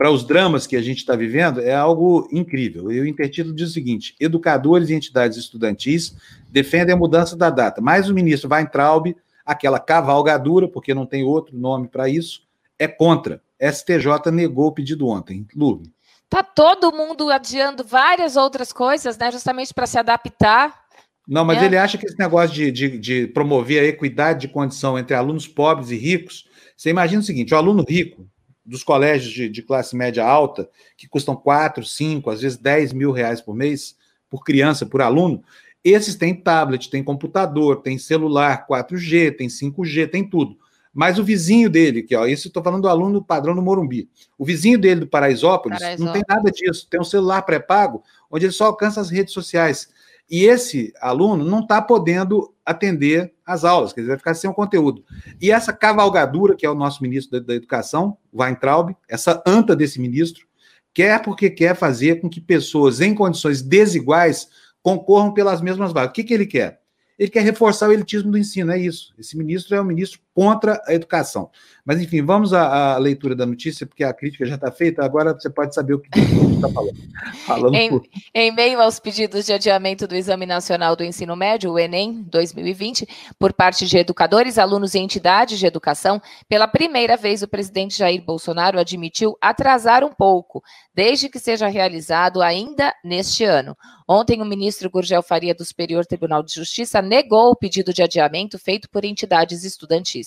[0.02, 2.92] para os dramas que a gente está vivendo é algo incrível.
[2.92, 6.16] E o intertítulo diz o seguinte: educadores e entidades estudantis
[6.50, 7.80] defendem a mudança da data.
[7.82, 12.42] Mas o ministro Weintraub, aquela cavalgadura, porque não tem outro nome para isso,
[12.80, 13.44] é contra.
[13.62, 15.46] STJ negou o pedido ontem.
[15.56, 15.84] Lu.
[16.28, 19.32] Tá todo mundo adiando várias outras coisas, né?
[19.32, 20.82] Justamente para se adaptar.
[21.28, 21.66] Não, mas é.
[21.66, 25.48] ele acha que esse negócio de, de, de promover a equidade de condição entre alunos
[25.48, 26.50] pobres e ricos.
[26.76, 28.28] Você imagina o seguinte: o aluno rico,
[28.66, 33.12] dos colégios de, de, classe média alta, que custam 4, 5, às vezes 10 mil
[33.12, 33.96] reais por mês,
[34.30, 35.44] por criança, por aluno,
[35.84, 40.56] esses têm tablet, tem computador, tem celular 4G, tem 5G, tem tudo.
[40.94, 44.46] Mas o vizinho dele, que ó, isso estou falando do aluno padrão do Morumbi, o
[44.46, 46.06] vizinho dele do Paraisópolis, Paraisópolis.
[46.06, 49.90] não tem nada disso, tem um celular pré-pago, onde ele só alcança as redes sociais.
[50.32, 54.54] E esse aluno não está podendo atender as aulas, quer dizer, vai ficar sem o
[54.54, 55.04] conteúdo.
[55.42, 60.00] E essa cavalgadura, que é o nosso ministro da, da Educação, Weintraub, essa anta desse
[60.00, 60.48] ministro,
[60.94, 64.48] quer porque quer fazer com que pessoas em condições desiguais
[64.82, 66.12] concorram pelas mesmas vagas.
[66.12, 66.80] O que, que ele quer?
[67.20, 69.14] Ele quer reforçar o elitismo do ensino, é isso.
[69.20, 71.50] Esse ministro é um ministro contra a educação.
[71.84, 75.34] Mas, enfim, vamos à, à leitura da notícia, porque a crítica já está feita, agora
[75.34, 76.98] você pode saber o que está falando.
[77.46, 78.04] falando em, por...
[78.34, 83.08] em meio aos pedidos de adiamento do Exame Nacional do Ensino Médio, o Enem 2020,
[83.40, 88.24] por parte de educadores, alunos e entidades de educação, pela primeira vez o presidente Jair
[88.24, 90.64] Bolsonaro admitiu atrasar um pouco,
[90.94, 93.76] desde que seja realizado ainda neste ano.
[94.08, 98.60] Ontem, o ministro Gurgel Faria do Superior Tribunal de Justiça negou o pedido de adiamento
[98.60, 100.21] feito por entidades estudantis.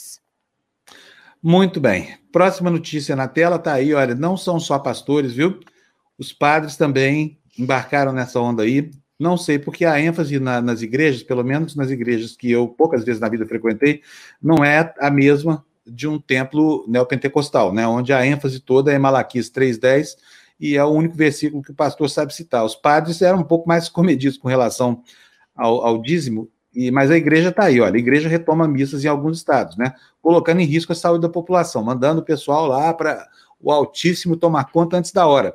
[1.43, 2.17] Muito bem.
[2.33, 3.93] Próxima notícia na tela está aí.
[3.93, 5.61] Olha, não são só pastores, viu?
[6.17, 8.91] Os padres também embarcaram nessa onda aí.
[9.19, 13.05] Não sei, porque a ênfase na, nas igrejas, pelo menos nas igrejas que eu poucas
[13.05, 14.03] vezes na vida frequentei,
[14.43, 17.87] não é a mesma de um templo neopentecostal, né?
[17.87, 20.17] Onde a ênfase toda é Malaquias 3,10
[20.59, 22.65] e é o único versículo que o pastor sabe citar.
[22.65, 25.03] Os padres eram um pouco mais comedidos com relação
[25.55, 29.09] ao, ao dízimo, e, mas a igreja está aí, olha, a igreja retoma missas em
[29.09, 29.95] alguns estados, né?
[30.21, 33.29] Colocando em risco a saúde da população, mandando o pessoal lá para
[33.61, 35.55] o Altíssimo tomar conta antes da hora.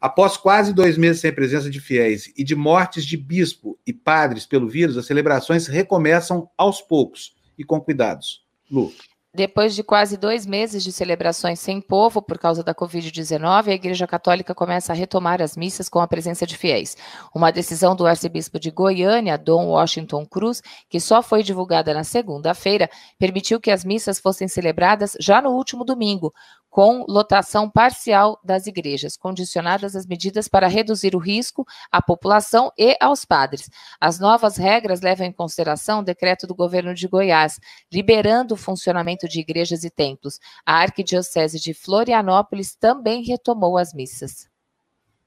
[0.00, 4.44] Após quase dois meses sem presença de fiéis e de mortes de bispo e padres
[4.44, 8.44] pelo vírus, as celebrações recomeçam aos poucos e com cuidados.
[8.70, 8.92] Lu.
[9.34, 14.06] Depois de quase dois meses de celebrações sem povo por causa da Covid-19, a Igreja
[14.06, 16.98] Católica começa a retomar as missas com a presença de fiéis.
[17.34, 22.90] Uma decisão do arcebispo de Goiânia, Dom Washington Cruz, que só foi divulgada na segunda-feira,
[23.18, 26.34] permitiu que as missas fossem celebradas já no último domingo,
[26.72, 32.96] com lotação parcial das igrejas, condicionadas às medidas para reduzir o risco à população e
[32.98, 33.68] aos padres.
[34.00, 37.60] As novas regras levam em consideração o decreto do governo de Goiás,
[37.92, 40.38] liberando o funcionamento de igrejas e templos.
[40.64, 44.48] A Arquidiocese de Florianópolis também retomou as missas.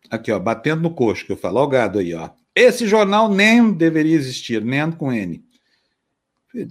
[0.10, 2.30] Aqui, ó, batendo no coxo, que eu falo, ó o gado aí, ó.
[2.56, 5.43] Esse jornal nem deveria existir, nem com N.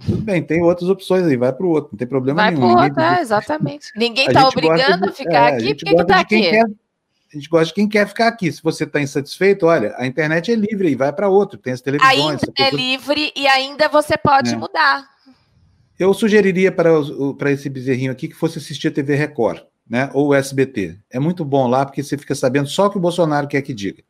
[0.03, 2.73] Tudo bem, tem outras opções aí, vai para o outro, não tem problema vai nenhum.
[2.73, 3.91] Vai para o outro, é, exatamente.
[3.95, 6.41] Ninguém está obrigando de, a ficar é, aqui, a porque está aqui?
[6.41, 8.51] Quer, a gente gosta de quem quer ficar aqui.
[8.51, 11.81] Se você está insatisfeito, olha, a internet é livre e vai para outro, tem as
[11.81, 12.17] televisões.
[12.17, 14.57] Ainda é livre e ainda você pode é.
[14.57, 15.14] mudar.
[15.97, 16.91] Eu sugeriria para,
[17.37, 20.09] para esse bezerrinho aqui que fosse assistir a TV Record, né?
[20.13, 20.99] Ou SBT.
[21.09, 23.73] É muito bom lá, porque você fica sabendo só o que o Bolsonaro quer que
[23.73, 24.03] diga.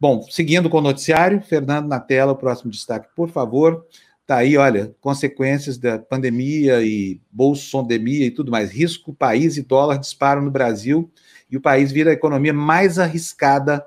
[0.00, 3.84] Bom, seguindo com o noticiário, Fernando na tela, o próximo destaque, por favor.
[4.26, 8.70] Tá aí, olha, consequências da pandemia e bolsondemia e tudo mais.
[8.70, 11.10] Risco, país e dólar disparam no Brasil
[11.50, 13.84] e o país vira a economia mais arriscada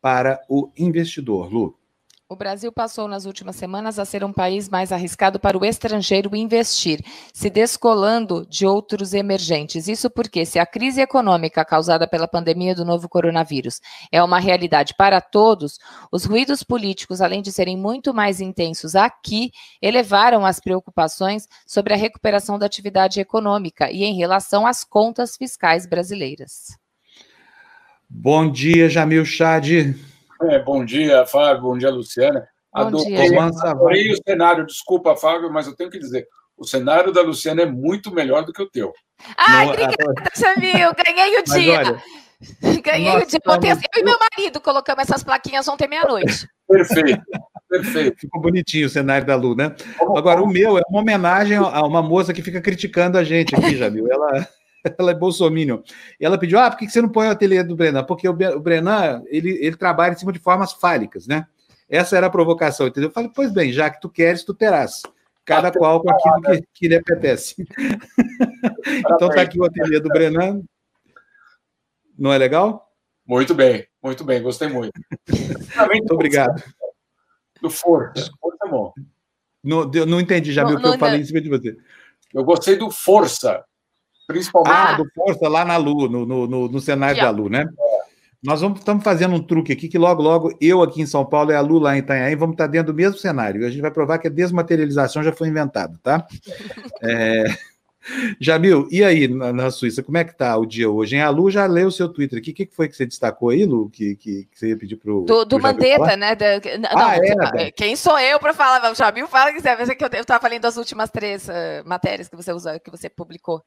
[0.00, 1.52] para o investidor.
[1.52, 1.79] Lu.
[2.32, 6.36] O Brasil passou nas últimas semanas a ser um país mais arriscado para o estrangeiro
[6.36, 7.04] investir,
[7.34, 9.88] se descolando de outros emergentes.
[9.88, 13.80] Isso porque, se a crise econômica causada pela pandemia do novo coronavírus
[14.12, 15.80] é uma realidade para todos,
[16.12, 19.50] os ruídos políticos, além de serem muito mais intensos aqui,
[19.82, 25.84] elevaram as preocupações sobre a recuperação da atividade econômica e em relação às contas fiscais
[25.84, 26.78] brasileiras.
[28.08, 29.96] Bom dia, Jamil Chad.
[30.42, 31.62] É, bom dia, Fábio.
[31.62, 32.48] Bom dia, Luciana.
[32.72, 33.50] Bom adorei, dia.
[33.64, 34.66] adorei o cenário.
[34.66, 36.26] Desculpa, Fábio, mas eu tenho que dizer:
[36.56, 38.92] o cenário da Luciana é muito melhor do que o teu.
[39.36, 40.92] Ai, Não, obrigada, Jamil.
[41.04, 41.78] Ganhei o dia.
[41.78, 42.02] Olha,
[42.82, 43.40] Ganhei o dia.
[43.46, 46.48] Ontem, eu e meu marido colocamos essas plaquinhas ontem meia-noite.
[46.66, 47.22] Perfeito.
[47.68, 48.18] Perfeito.
[48.18, 49.74] Ficou bonitinho o cenário da Lu, né?
[50.16, 53.76] Agora, o meu é uma homenagem a uma moça que fica criticando a gente aqui,
[53.76, 54.10] Jamil.
[54.10, 54.48] Ela,
[54.98, 55.80] ela é bolsominion.
[56.18, 58.04] E ela pediu, ah, por que você não põe o ateliê do Brenan?
[58.04, 61.46] Porque o, Brenan, ele, ele trabalha em cima de formas fálicas, né?
[61.88, 63.08] Essa era a provocação, entendeu?
[63.08, 65.02] Eu falei, pois bem, já que tu queres, tu terás.
[65.44, 67.66] Cada ah, qual com aquilo que, que lhe apetece.
[68.86, 70.62] então tá aqui o ateliê do Brenan.
[72.16, 72.88] Não é legal?
[73.26, 74.92] Muito bem, muito bem, gostei muito.
[75.88, 76.62] muito obrigado.
[77.60, 78.92] Do Força, Força é bom.
[79.62, 81.76] Não, não entendi, já viu o que eu falei em cima de você.
[82.32, 83.64] Eu gostei do Força.
[84.30, 84.74] Principalmente.
[84.74, 87.66] Ah, do Força lá na Lu, no, no, no cenário da Lu, né?
[88.42, 91.54] Nós estamos fazendo um truque aqui, que logo, logo, eu aqui em São Paulo e
[91.54, 93.60] a Lu lá em Itanhaém vamos estar dentro do mesmo cenário.
[93.60, 96.26] E a gente vai provar que a desmaterialização já foi inventada, tá?
[97.02, 97.44] É...
[98.40, 101.16] Jamil, e aí na, na, Suíça, como é que tá o dia hoje?
[101.16, 101.22] Hein?
[101.22, 102.50] A Lu já leu o seu Twitter aqui.
[102.50, 103.90] O que, que foi que você destacou aí, Lu?
[103.90, 105.22] Que, que, que você ia pedir para o.
[105.22, 106.34] Do, do Mandetta, né?
[106.34, 107.16] Da, não, ah,
[107.56, 108.90] é, quem sou eu para falar?
[108.90, 112.36] O Jamil fala que você que eu estava falando das últimas três uh, matérias que
[112.36, 113.62] você usou, que você publicou.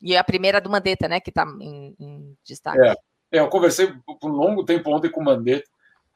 [0.00, 2.78] E a primeira é do Mandetta, né, que está em, em, destaque.
[2.80, 2.94] É,
[3.32, 5.66] é, eu conversei por um longo tempo ontem com o Mandetta,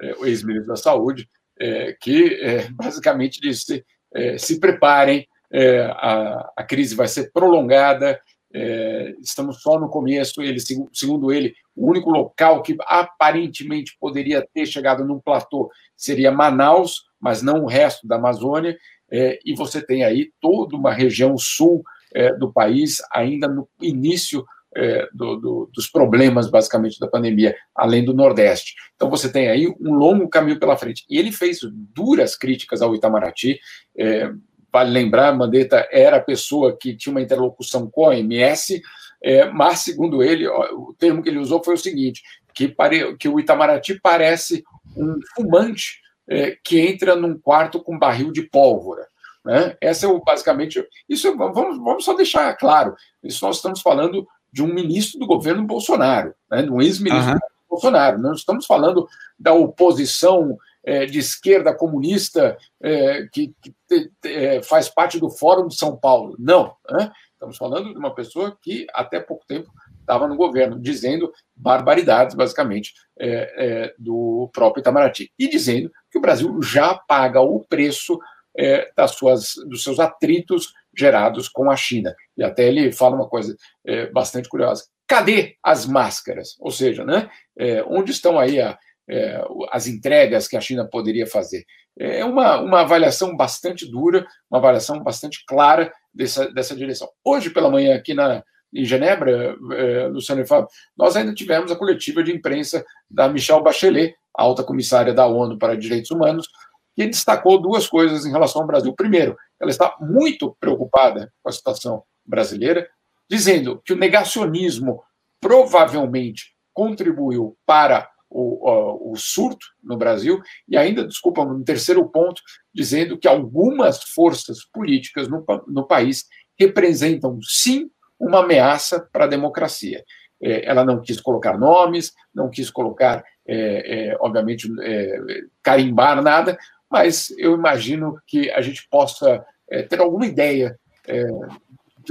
[0.01, 1.29] é, o ex-ministro da Saúde,
[1.59, 8.21] é, que é, basicamente disse: é, se preparem, é, a, a crise vai ser prolongada
[8.53, 10.43] é, estamos só no começo.
[10.43, 10.59] Ele,
[10.93, 17.43] segundo ele, o único local que aparentemente poderia ter chegado num platô seria Manaus, mas
[17.43, 18.77] não o resto da Amazônia.
[19.11, 21.83] É, e você tem aí toda uma região sul
[22.15, 24.45] é, do país ainda no início
[24.77, 28.75] é, do, do, dos problemas, basicamente, da pandemia, além do Nordeste.
[28.95, 31.05] Então, você tem aí um longo caminho pela frente.
[31.09, 31.61] E ele fez
[31.95, 33.59] duras críticas ao Itamaraty.
[33.97, 34.31] É,
[34.73, 38.81] vale lembrar, Mandetta era a pessoa que tinha uma interlocução com a OMS,
[39.23, 42.23] é, mas, segundo ele, o termo que ele usou foi o seguinte:
[42.55, 44.65] que, pare, que o Itamaraty parece
[44.97, 49.10] um fumante é, que entra num quarto com barril de pólvora.
[49.45, 49.77] Né?
[49.81, 50.85] Essa é o, basicamente.
[51.09, 52.95] Isso vamos, vamos só deixar claro.
[53.23, 56.63] Isso nós estamos falando de um ministro do governo Bolsonaro, né?
[56.63, 57.39] de um ex-ministro uhum.
[57.69, 58.19] Bolsonaro.
[58.19, 65.19] Não estamos falando da oposição é, de esquerda comunista é, que, que é, faz parte
[65.19, 66.35] do Fórum de São Paulo.
[66.39, 66.75] Não.
[66.91, 67.11] Né?
[67.33, 69.71] Estamos falando de uma pessoa que até pouco tempo
[70.01, 75.33] estava no governo, dizendo barbaridades, basicamente, é, é, do próprio Itamaraty.
[75.39, 78.19] E dizendo que o Brasil já paga o preço
[78.61, 82.15] é, das suas, dos seus atritos gerados com a China.
[82.37, 83.57] E até ele fala uma coisa
[83.87, 84.85] é, bastante curiosa.
[85.09, 86.57] Cadê as máscaras?
[86.61, 91.27] Ou seja, né, é, onde estão aí a, é, as entregas que a China poderia
[91.27, 91.65] fazer?
[91.99, 97.09] É uma, uma avaliação bastante dura, uma avaliação bastante clara dessa, dessa direção.
[97.25, 98.43] Hoje pela manhã, aqui na,
[98.73, 103.63] em Genebra, é, Luciano e Fábio, nós ainda tivemos a coletiva de imprensa da Michelle
[103.63, 106.49] Bachelet, alta comissária da ONU para Direitos Humanos,
[106.95, 108.93] que destacou duas coisas em relação ao Brasil.
[108.95, 112.89] Primeiro, ela está muito preocupada com a situação brasileira,
[113.29, 115.03] dizendo que o negacionismo
[115.41, 122.41] provavelmente contribuiu para o, o, surto no Brasil, e ainda, desculpa, um terceiro ponto,
[122.73, 126.27] dizendo que algumas forças políticas no, no país
[126.57, 130.05] representam, sim, uma ameaça para a democracia.
[130.41, 136.57] É, ela não quis colocar nomes, não quis colocar, é, é, obviamente, é, carimbar nada,
[136.91, 141.25] mas eu imagino que a gente possa é, ter alguma ideia é,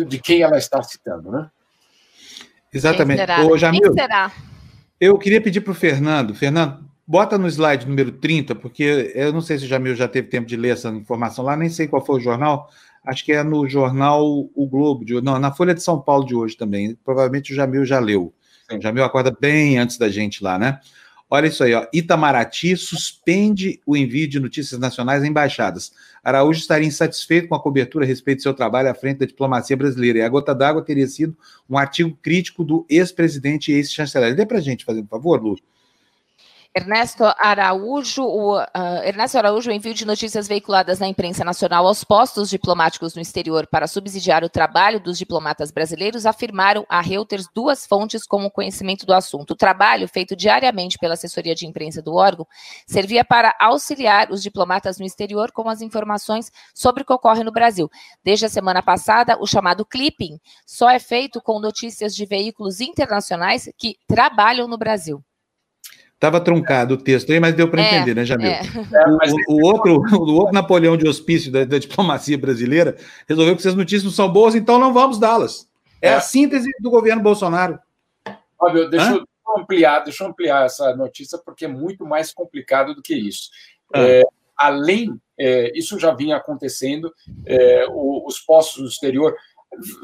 [0.06, 1.50] de quem ela está citando, né?
[2.74, 3.18] Exatamente.
[3.18, 3.46] Quem será?
[3.46, 4.32] Ô, Jamil, quem será?
[5.00, 9.42] Eu queria pedir para o Fernando, Fernando, bota no slide número 30, porque eu não
[9.42, 12.06] sei se o Jamil já teve tempo de ler essa informação lá, nem sei qual
[12.06, 12.70] foi o jornal,
[13.04, 14.24] acho que é no jornal
[14.54, 17.86] O Globo, de, não, na Folha de São Paulo de hoje também, provavelmente o Jamil
[17.86, 18.34] já leu.
[18.70, 18.78] Sim.
[18.78, 20.80] O Jamil acorda bem antes da gente lá, né?
[21.32, 21.86] Olha isso aí, ó.
[21.94, 25.92] Itamaraty suspende o envio de notícias nacionais a embaixadas.
[26.24, 29.78] Araújo estaria insatisfeito com a cobertura a respeito do seu trabalho à frente da diplomacia
[29.78, 30.20] brasileira.
[30.20, 31.38] E a gota d'água teria sido
[31.70, 34.36] um artigo crítico do ex-presidente e ex-chanceler.
[34.36, 35.56] Dê para gente fazer um favor, Lu.
[36.76, 38.66] Ernesto Araújo, o, uh,
[39.04, 43.66] Ernesto Araújo, o envio de notícias veiculadas na imprensa nacional aos postos diplomáticos no exterior
[43.66, 49.16] para subsidiar o trabalho dos diplomatas brasileiros, afirmaram a Reuters duas fontes com conhecimento do
[49.16, 49.52] assunto.
[49.52, 52.48] O trabalho, feito diariamente pela assessoria de imprensa do órgão,
[52.86, 57.52] servia para auxiliar os diplomatas no exterior com as informações sobre o que ocorre no
[57.52, 57.90] Brasil.
[58.24, 63.68] Desde a semana passada, o chamado clipping só é feito com notícias de veículos internacionais
[63.76, 65.24] que trabalham no Brasil.
[66.20, 68.52] Estava truncado o texto aí, mas deu para é, entender, né, Jamil?
[68.52, 68.62] É.
[69.48, 73.74] O, o, outro, o outro Napoleão de hospício da, da, diplomacia brasileira resolveu que essas
[73.74, 75.70] notícias não são boas, então não vamos dá-las.
[76.02, 77.80] É, é, a síntese do governo Bolsonaro.
[78.60, 79.26] Fábio, deixa eu
[79.58, 83.50] ampliar, deixa eu ampliar essa notícia, porque é muito mais complicado do que isso.
[83.96, 84.02] Ah.
[84.02, 84.24] É,
[84.58, 87.14] além, é, isso já vinha acontecendo,
[87.46, 89.34] é, os postos do exterior.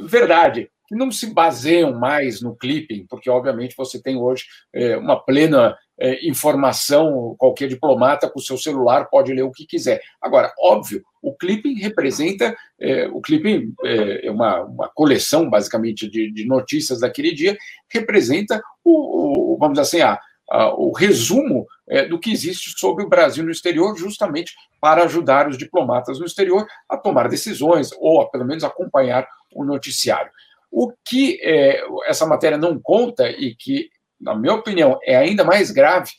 [0.03, 5.19] Verdade, que não se baseiam mais no clipping, porque obviamente você tem hoje é, uma
[5.19, 10.01] plena é, informação, qualquer diplomata com o seu celular pode ler o que quiser.
[10.21, 16.31] Agora, óbvio, o clipping representa, é, o clipping é, é uma, uma coleção, basicamente, de,
[16.31, 17.57] de, notícias daquele dia,
[17.89, 20.19] representa o, o vamos dizer assim, a,
[20.49, 25.47] a, o resumo é, do que existe sobre o Brasil no exterior, justamente para ajudar
[25.47, 30.31] os diplomatas no exterior a tomar decisões, ou a, pelo menos acompanhar o noticiário.
[30.69, 33.89] O que é, essa matéria não conta e que
[34.19, 36.11] na minha opinião, é ainda mais grave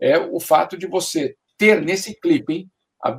[0.00, 2.68] é o fato de você ter nesse clipe,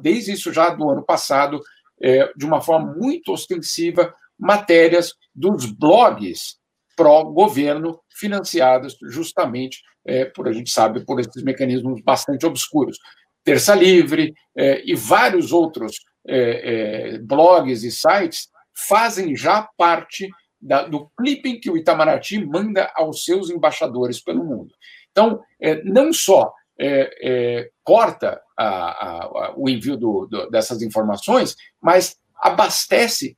[0.02, 1.62] desde isso já do ano passado,
[2.02, 6.58] é, de uma forma muito ostensiva, matérias dos blogs
[6.96, 12.98] pró-governo financiadas justamente é, por a gente sabe por esses mecanismos bastante obscuros.
[13.44, 18.50] Terça Livre é, e vários outros é, é blogs e sites
[18.88, 20.28] fazem já parte
[20.66, 24.74] da, do clipping que o Itamaraty manda aos seus embaixadores pelo mundo.
[25.12, 31.56] Então, é, não só é, é, corta a, a, o envio do, do, dessas informações,
[31.82, 33.38] mas abastece,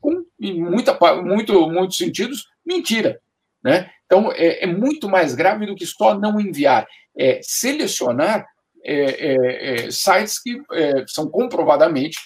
[0.00, 3.18] com, em muita, muito, muitos sentidos, Mentira.
[3.64, 3.90] Né?
[4.04, 6.86] Então, é, é muito mais grave do que só não enviar.
[7.16, 8.46] É selecionar
[8.84, 12.18] é, é, é sites que é, são comprovadamente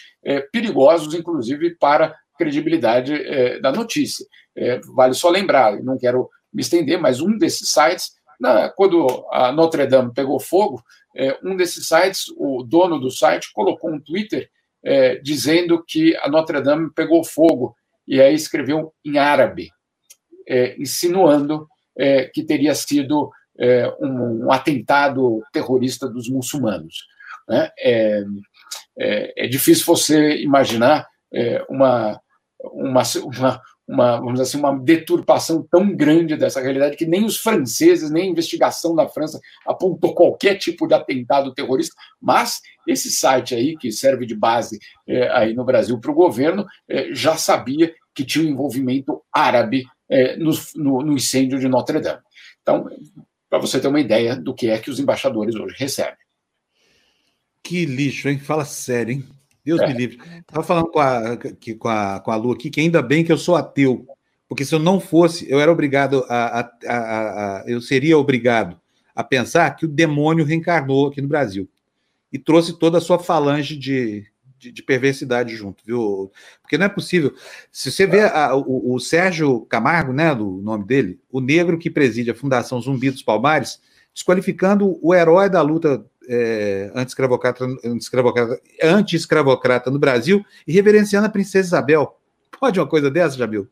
[0.52, 3.12] perigosos, inclusive para a credibilidade
[3.60, 4.24] da notícia.
[4.94, 9.86] Vale só lembrar, não quero me estender, mas um desses sites, na, quando a Notre
[9.86, 10.82] Dame pegou fogo,
[11.42, 14.50] um desses sites, o dono do site, colocou um Twitter
[15.22, 17.74] dizendo que a Notre Dame pegou fogo,
[18.06, 19.70] e aí escreveu em árabe
[20.48, 27.06] é, insinuando é, que teria sido é, um, um, atentado terrorista dos muçulmanos.
[27.48, 27.70] Né?
[27.78, 28.24] É,
[28.98, 32.20] é, é, difícil você imaginar é, uma,
[32.62, 38.10] uma, uma, uma, vamos assim, uma deturpação tão grande dessa realidade que nem os franceses,
[38.10, 43.76] nem a investigação da França apontou qualquer tipo de atentado terrorista, mas esse site aí,
[43.76, 48.24] que serve de base é, aí no Brasil para o governo, é, já sabia que
[48.24, 52.20] tinha um envolvimento árabe é, no, no, no, incêndio de Notre Dame.
[52.62, 52.88] Então,
[53.48, 56.16] para você ter uma ideia do que é que os embaixadores hoje recebem.
[57.62, 58.38] Que lixo, hein?
[58.38, 59.24] Fala sério, hein?
[59.64, 59.86] Deus é.
[59.86, 60.18] me livre.
[60.40, 61.36] Estava falando com a,
[61.78, 64.06] com, a, com a Lu aqui que ainda bem que eu sou ateu,
[64.48, 68.80] porque se eu não fosse, eu era obrigado a, a, a, a eu seria obrigado
[69.14, 71.68] a pensar que o demônio reencarnou aqui no Brasil
[72.32, 74.26] e trouxe toda a sua falange de,
[74.58, 76.32] de, de, perversidade junto, viu?
[76.62, 77.34] Porque não é possível.
[77.70, 81.90] Se você vê a, o, o, Sérgio Camargo, né, do nome dele, o negro que
[81.90, 83.80] preside a Fundação Zumbi dos Palmares,
[84.14, 87.64] desqualificando o herói da luta é, anti-escravocrata
[88.82, 92.18] anti no Brasil e reverenciando a princesa Isabel.
[92.58, 93.68] Pode uma coisa dessa, Jamil?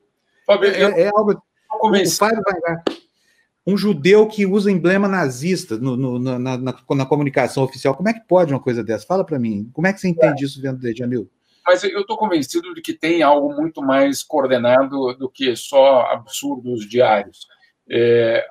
[0.48, 1.40] é, é, algo.
[1.82, 2.42] O Fábio
[3.66, 7.94] um judeu que usa emblema nazista no, no, na, na, na, comunicação oficial.
[7.94, 9.06] Como é que pode uma coisa dessa?
[9.06, 9.70] Fala para mim.
[9.72, 10.46] Como é que você entende é.
[10.46, 11.30] isso vendo de Jamil?
[11.64, 16.88] Mas eu estou convencido de que tem algo muito mais coordenado do que só absurdos
[16.88, 17.46] diários.
[17.88, 18.44] É,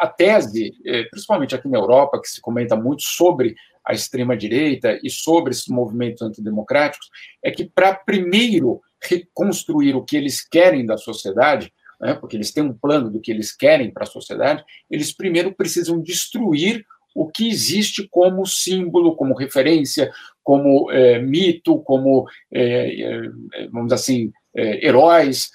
[0.00, 3.54] a tese, é, principalmente aqui na Europa, que se comenta muito sobre
[3.84, 7.08] a extrema-direita e sobre esses movimentos antidemocráticos,
[7.42, 12.64] é que para primeiro reconstruir o que eles querem da sociedade, né, porque eles têm
[12.64, 16.84] um plano do que eles querem para a sociedade, eles primeiro precisam destruir
[17.14, 20.12] o que existe como símbolo, como referência,
[20.44, 23.22] como é, mito, como, é,
[23.72, 25.50] vamos assim, é, heróis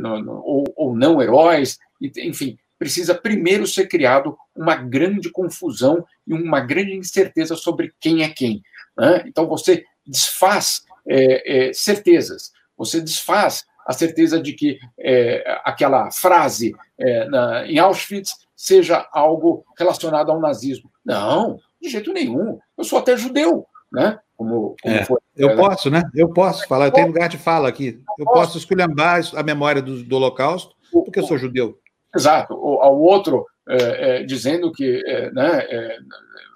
[0.00, 6.34] no, no, ou, ou, não heróis, enfim, precisa primeiro ser criado uma grande confusão e
[6.34, 8.60] uma grande incerteza sobre quem é quem.
[8.98, 9.22] Né?
[9.24, 17.24] Então você desfaz é, certezas, você desfaz a certeza de que é, aquela frase é,
[17.26, 20.90] na, em Auschwitz seja algo relacionado ao nazismo.
[21.04, 22.58] Não, de jeito nenhum.
[22.76, 24.18] Eu sou até judeu, né?
[24.36, 25.06] Como, como é,
[25.36, 25.56] eu né?
[25.56, 26.02] posso, né?
[26.16, 28.02] Eu posso falar, eu tenho lugar de fala aqui.
[28.18, 31.78] Eu posso esculhambar a memória do, do Holocausto porque eu sou judeu.
[32.14, 32.54] Exato.
[32.54, 35.66] Ao outro é, é, dizendo que é, né,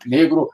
[0.07, 0.51] negro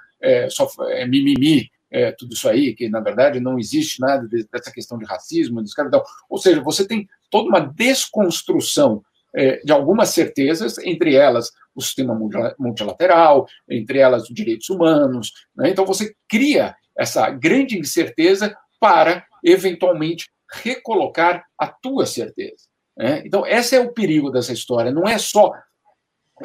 [0.50, 4.96] só é mimimi, é, tudo isso aí, que na verdade não existe nada dessa questão
[4.96, 6.02] de racismo, de escravidão.
[6.28, 12.18] Ou seja, você tem toda uma desconstrução é, de algumas certezas, entre elas o sistema
[12.58, 15.32] multilateral, entre elas os direitos humanos.
[15.54, 15.70] Né?
[15.70, 22.71] Então você cria essa grande incerteza para eventualmente recolocar a tua certeza.
[22.96, 23.22] Né?
[23.24, 24.90] Então, esse é o perigo dessa história.
[24.90, 25.52] Não é só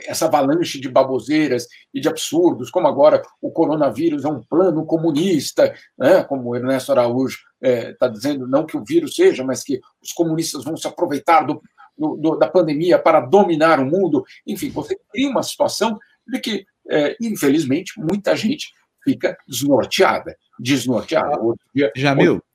[0.06, 5.74] essa avalanche de baboseiras e de absurdos, como agora o coronavírus é um plano comunista,
[5.98, 6.24] né?
[6.24, 9.80] como o Ernesto Araújo está é, tá dizendo, não que o vírus seja, mas que
[10.02, 11.62] os comunistas vão se aproveitar do,
[11.98, 14.24] do, da pandemia para dominar o mundo.
[14.45, 18.68] Enfim, você cria uma situação de que, é, infelizmente, muita gente
[19.04, 20.36] fica desnorteada.
[20.60, 21.39] Desnorteada.
[21.39, 22.48] Outro dia, Jamil, outro...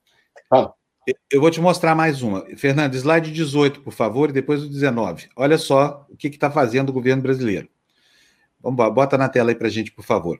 [0.49, 0.73] fala.
[1.29, 2.45] Eu vou te mostrar mais uma.
[2.55, 5.27] Fernando, slide 18, por favor, e depois o 19.
[5.35, 7.67] Olha só o que está fazendo o governo brasileiro.
[8.61, 10.39] Vamos, bota na tela aí para a gente, por favor.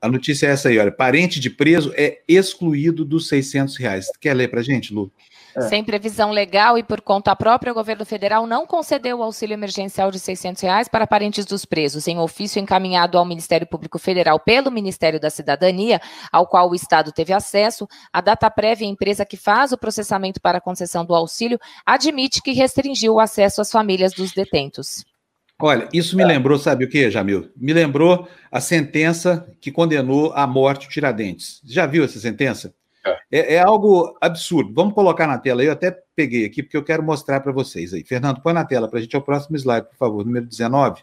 [0.00, 0.92] A notícia é essa aí, olha.
[0.92, 4.06] Parente de preso é excluído dos 600 reais.
[4.20, 5.10] Quer ler para a gente, Lu?
[5.56, 5.60] É.
[5.62, 10.10] Sem previsão legal e por conta própria, o governo federal não concedeu o auxílio emergencial
[10.10, 14.70] de 600 reais para parentes dos presos, em ofício encaminhado ao Ministério Público Federal pelo
[14.70, 16.00] Ministério da Cidadania,
[16.32, 17.86] ao qual o Estado teve acesso.
[18.12, 22.42] A data prévia, a empresa que faz o processamento para a concessão do auxílio, admite
[22.42, 25.04] que restringiu o acesso às famílias dos detentos.
[25.60, 27.48] Olha, isso me lembrou, sabe o que, Jamil?
[27.56, 31.60] Me lembrou a sentença que condenou à morte o Tiradentes.
[31.64, 32.74] Já viu essa sentença?
[33.30, 34.72] É, é, algo absurdo.
[34.74, 35.62] Vamos colocar na tela.
[35.62, 38.02] Eu até peguei aqui porque eu quero mostrar para vocês aí.
[38.04, 39.14] Fernando, põe na tela para a gente.
[39.14, 41.02] É o próximo slide, por favor, número 19.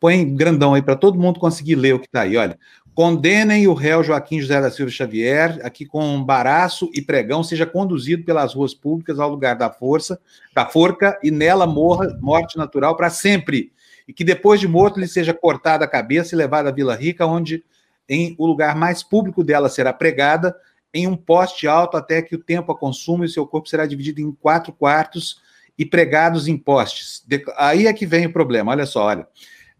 [0.00, 2.36] Põe grandão aí para todo mundo conseguir ler o que está aí.
[2.36, 2.58] Olha,
[2.94, 8.22] Condenem o réu Joaquim José da Silva Xavier, aqui com baraço e pregão, seja conduzido
[8.22, 10.20] pelas ruas públicas ao lugar da força,
[10.54, 13.72] da forca, e nela morra morte natural para sempre.
[14.06, 17.24] E que depois de morto lhe seja cortada a cabeça e levada à Vila Rica,
[17.24, 17.64] onde
[18.06, 20.54] em o lugar mais público dela será pregada,
[20.94, 24.20] em um poste alto até que o tempo a consumo e seu corpo será dividido
[24.20, 25.40] em quatro quartos
[25.78, 27.22] e pregados em postes.
[27.26, 27.44] De...
[27.56, 29.26] Aí é que vem o problema, olha só, olha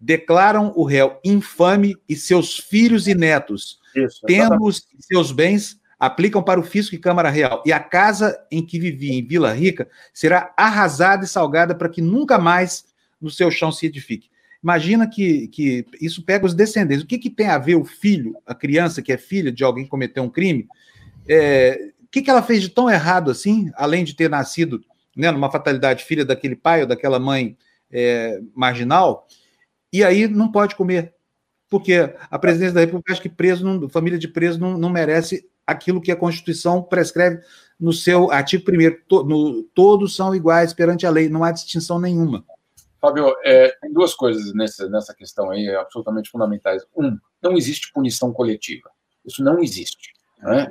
[0.02, 6.42] declaram o réu infame e seus filhos e netos, Isso, tendo os seus bens, aplicam
[6.42, 7.62] para o fisco e Câmara Real.
[7.64, 12.02] E a casa em que vivia, em Vila Rica, será arrasada e salgada para que
[12.02, 12.84] nunca mais
[13.20, 14.28] no seu chão se edifique.
[14.60, 17.04] Imagina que, que isso pega os descendentes.
[17.04, 19.84] O que, que tem a ver o filho, a criança que é filha de alguém
[19.84, 20.66] que cometeu um crime?
[21.28, 24.82] É, o que, que ela fez de tão errado assim, além de ter nascido
[25.16, 27.56] né, numa fatalidade filha daquele pai ou daquela mãe
[27.90, 29.26] é, marginal?
[29.92, 31.14] e aí não pode comer.
[31.68, 35.48] Porque a presidência da República acha que preso, não, família de preso não, não merece
[35.66, 37.40] aquilo que a Constituição prescreve
[37.78, 42.44] no seu artigo 1 to, todos são iguais perante a lei, não há distinção nenhuma.
[43.00, 46.84] Fábio, é, tem duas coisas nessa, nessa questão aí absolutamente fundamentais.
[46.96, 48.90] Um, não existe punição coletiva.
[49.24, 50.12] Isso não existe.
[50.42, 50.70] Né?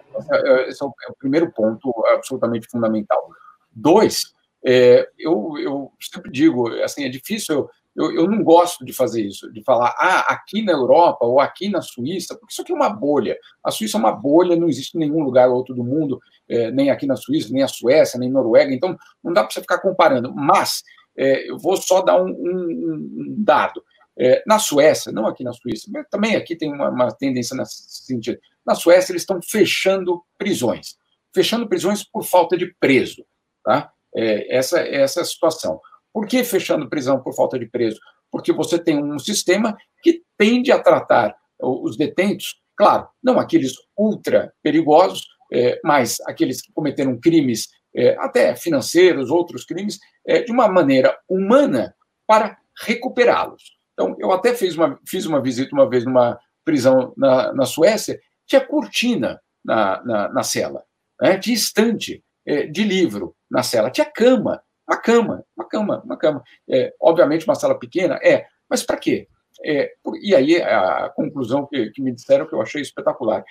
[0.67, 3.29] Esse é é o primeiro ponto absolutamente fundamental.
[3.71, 4.33] Dois,
[4.65, 9.51] é, eu, eu sempre digo, assim, é difícil eu, eu não gosto de fazer isso,
[9.51, 12.89] de falar, ah, aqui na Europa ou aqui na Suíça, porque isso aqui é uma
[12.89, 13.37] bolha.
[13.63, 17.05] A Suíça é uma bolha, não existe nenhum lugar outro do mundo, é, nem aqui
[17.05, 20.33] na Suíça, nem a Suécia, nem Noruega, então não dá para você ficar comparando.
[20.33, 20.83] Mas
[21.17, 22.69] é, eu vou só dar um, um,
[23.17, 23.83] um dado.
[24.17, 28.05] É, na Suécia, não aqui na Suíça, mas também aqui tem uma, uma tendência nesse
[28.05, 28.39] sentido.
[28.65, 30.95] Na Suécia, eles estão fechando prisões.
[31.33, 33.25] Fechando prisões por falta de preso.
[33.63, 33.91] Tá?
[34.15, 35.79] É, essa, essa é a situação.
[36.13, 37.99] Por que fechando prisão por falta de preso?
[38.29, 44.51] Porque você tem um sistema que tende a tratar os detentos, claro, não aqueles ultra
[44.63, 50.67] perigosos, é, mas aqueles que cometeram crimes, é, até financeiros, outros crimes, é, de uma
[50.67, 51.93] maneira humana
[52.25, 53.77] para recuperá-los.
[54.01, 58.19] Então, eu até fiz uma, fiz uma visita uma vez numa prisão na, na Suécia,
[58.47, 60.83] tinha cortina na, na, na cela,
[61.21, 61.37] né?
[61.37, 66.43] tinha estante é, de livro na cela, tinha cama, uma cama, uma cama, uma cama.
[66.67, 69.27] É, obviamente, uma sala pequena, é, mas para quê?
[69.63, 73.43] É, e aí a conclusão que, que, me disseram que eu achei espetacular.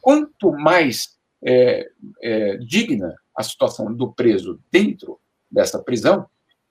[0.00, 1.86] Quanto mais é,
[2.22, 5.20] é, digna a situação do preso dentro
[5.50, 6.26] dessa prisão,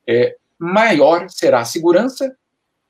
[0.07, 2.35] é, maior será a segurança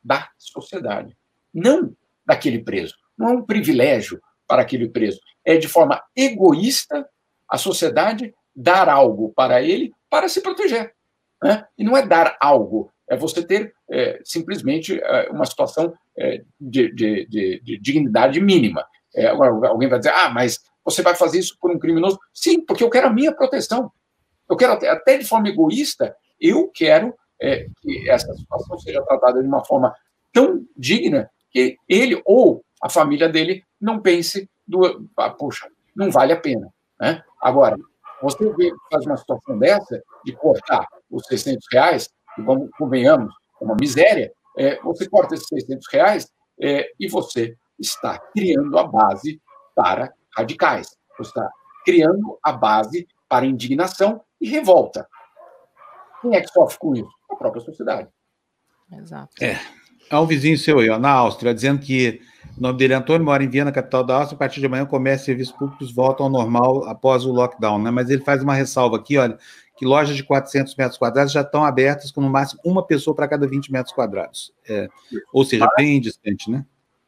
[0.03, 1.17] da sociedade,
[1.53, 1.95] não
[2.25, 2.95] daquele preso.
[3.17, 5.19] Não é um privilégio para aquele preso.
[5.45, 7.07] É de forma egoísta
[7.47, 10.93] a sociedade dar algo para ele para se proteger.
[11.41, 11.65] Né?
[11.77, 16.93] E não é dar algo, é você ter é, simplesmente é, uma situação é, de,
[16.93, 18.85] de, de, de, dignidade mínima.
[19.15, 22.19] É, alguém vai dizer, ah, mas você vai fazer isso por um criminoso?
[22.33, 23.91] Sim, porque eu quero a minha proteção.
[24.49, 29.41] Eu quero, até, até de forma egoísta, eu quero é, que essa situação seja tratada
[29.41, 29.93] de uma forma
[30.33, 36.33] tão digna que ele ou a família dele não pense, do, ah, poxa, não vale
[36.33, 36.69] a pena.
[36.99, 37.23] Né?
[37.41, 37.75] Agora,
[38.21, 38.51] você
[38.91, 44.79] faz uma situação dessa, de cortar os 600 reais, e vamos, convenhamos, uma miséria, é,
[44.81, 46.31] você corta esses 600 reais
[46.61, 49.41] é, e você está criando a base
[49.75, 50.95] para radicais.
[51.17, 51.49] Você está
[51.85, 55.07] criando a base para indignação e revolta.
[56.21, 57.18] Quem é que sofre com isso?
[57.39, 58.09] A própria sociedade.
[58.91, 59.33] Exato.
[59.41, 59.57] É.
[60.11, 62.19] Há um vizinho seu aí, ó, na Áustria, dizendo que
[62.57, 64.35] o nome dele é Antônio, mora em Viena, capital da Áustria.
[64.35, 67.91] A partir de amanhã, comércio e serviços públicos voltam ao normal após o lockdown, né?
[67.91, 69.37] Mas ele faz uma ressalva aqui, olha,
[69.77, 73.27] que lojas de 400 metros quadrados já estão abertas com no máximo uma pessoa para
[73.27, 74.51] cada 20 metros quadrados.
[74.67, 74.89] É,
[75.31, 76.65] ou seja, mas, bem distante, né?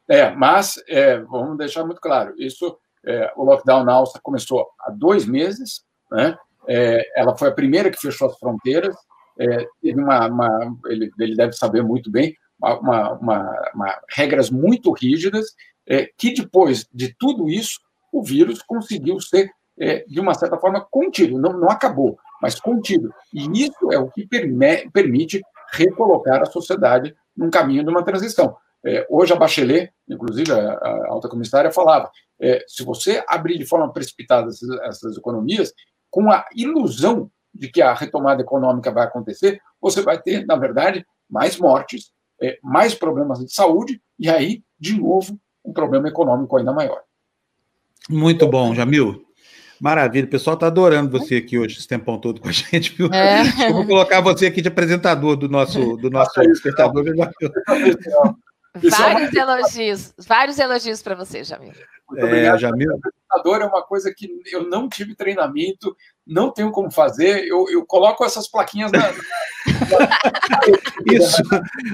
[0.07, 4.91] É, mas é, vamos deixar muito claro, isso, é, o lockdown na Áustria começou há
[4.91, 6.37] dois meses, né?
[6.67, 8.95] É, ela foi a primeira que fechou as fronteiras,
[9.41, 15.47] é, teve uma, uma ele, ele, deve saber muito bem, uma, uma, regras muito rígidas,
[15.87, 17.79] é, que depois de tudo isso,
[18.13, 19.49] o vírus conseguiu ser,
[20.07, 23.11] de uma certa forma, contido, não, não acabou, mas contido.
[23.33, 24.27] E isso é o que
[24.93, 28.55] permite recolocar a sociedade num caminho de uma transição.
[28.85, 33.65] É, hoje a Bachelet, inclusive a, a alta comissária, falava: é, se você abrir de
[33.65, 35.71] forma precipitada essas, essas, economias,
[36.09, 41.05] com a ilusão de que a retomada econômica vai acontecer, você vai ter, na verdade,
[41.29, 46.73] mais mortes, é, mais problemas de saúde e aí, de novo, um problema econômico ainda
[46.73, 47.01] maior.
[48.09, 49.25] Muito bom, Jamil.
[49.79, 53.09] Maravilha, o pessoal está adorando você aqui hoje, esse tempão todo com a gente, viu?
[53.11, 53.41] É.
[53.67, 57.03] Eu vou colocar você aqui de apresentador do nosso, do nosso despertador.
[58.73, 59.57] Vários é uma...
[59.57, 61.73] elogios, vários elogios para você, Jamil.
[62.09, 62.55] Muito obrigado.
[62.55, 62.91] É, Jamil.
[62.91, 65.95] é uma coisa que eu não tive treinamento,
[66.25, 67.45] não tenho como fazer.
[67.45, 68.99] Eu, eu coloco essas plaquinhas na.
[71.11, 71.41] isso.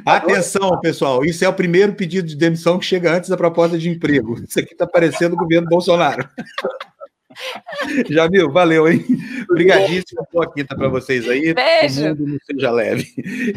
[0.06, 1.26] Atenção, pessoal.
[1.26, 4.36] Isso é o primeiro pedido de demissão que chega antes da proposta de emprego.
[4.44, 6.30] Isso aqui está parecendo o governo Bolsonaro.
[8.10, 9.06] Jamil, valeu, hein?
[9.50, 10.28] Obrigadíssimo.
[10.34, 11.54] Boa quinta para vocês aí.
[11.54, 12.02] Beijo.
[12.02, 13.14] O mundo não seja leve.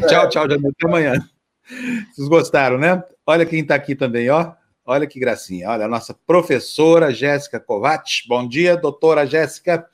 [0.07, 0.69] Tchau, tchau, Jamil.
[0.69, 1.29] Até amanhã.
[2.11, 3.03] Vocês gostaram, né?
[3.25, 4.53] Olha quem está aqui também, ó.
[4.85, 5.69] Olha que gracinha.
[5.69, 8.23] Olha, a nossa professora Jéssica Kovacs.
[8.27, 9.87] Bom dia, doutora Jéssica.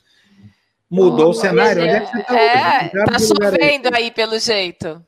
[0.89, 1.84] Mudou oh, o cenário.
[1.84, 2.36] Onde é que você está?
[2.36, 4.03] É, tá chovendo aí.
[4.03, 4.11] aí.
[4.11, 5.05] pelo jeito.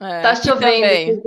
[0.00, 1.22] É, tá chovendo.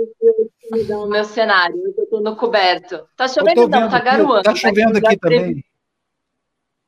[0.90, 1.76] O meu cenário.
[1.96, 3.08] Eu estou no coberto.
[3.16, 4.42] Tá chovendo, não, tá garoando.
[4.42, 5.64] Tá chovendo aqui também.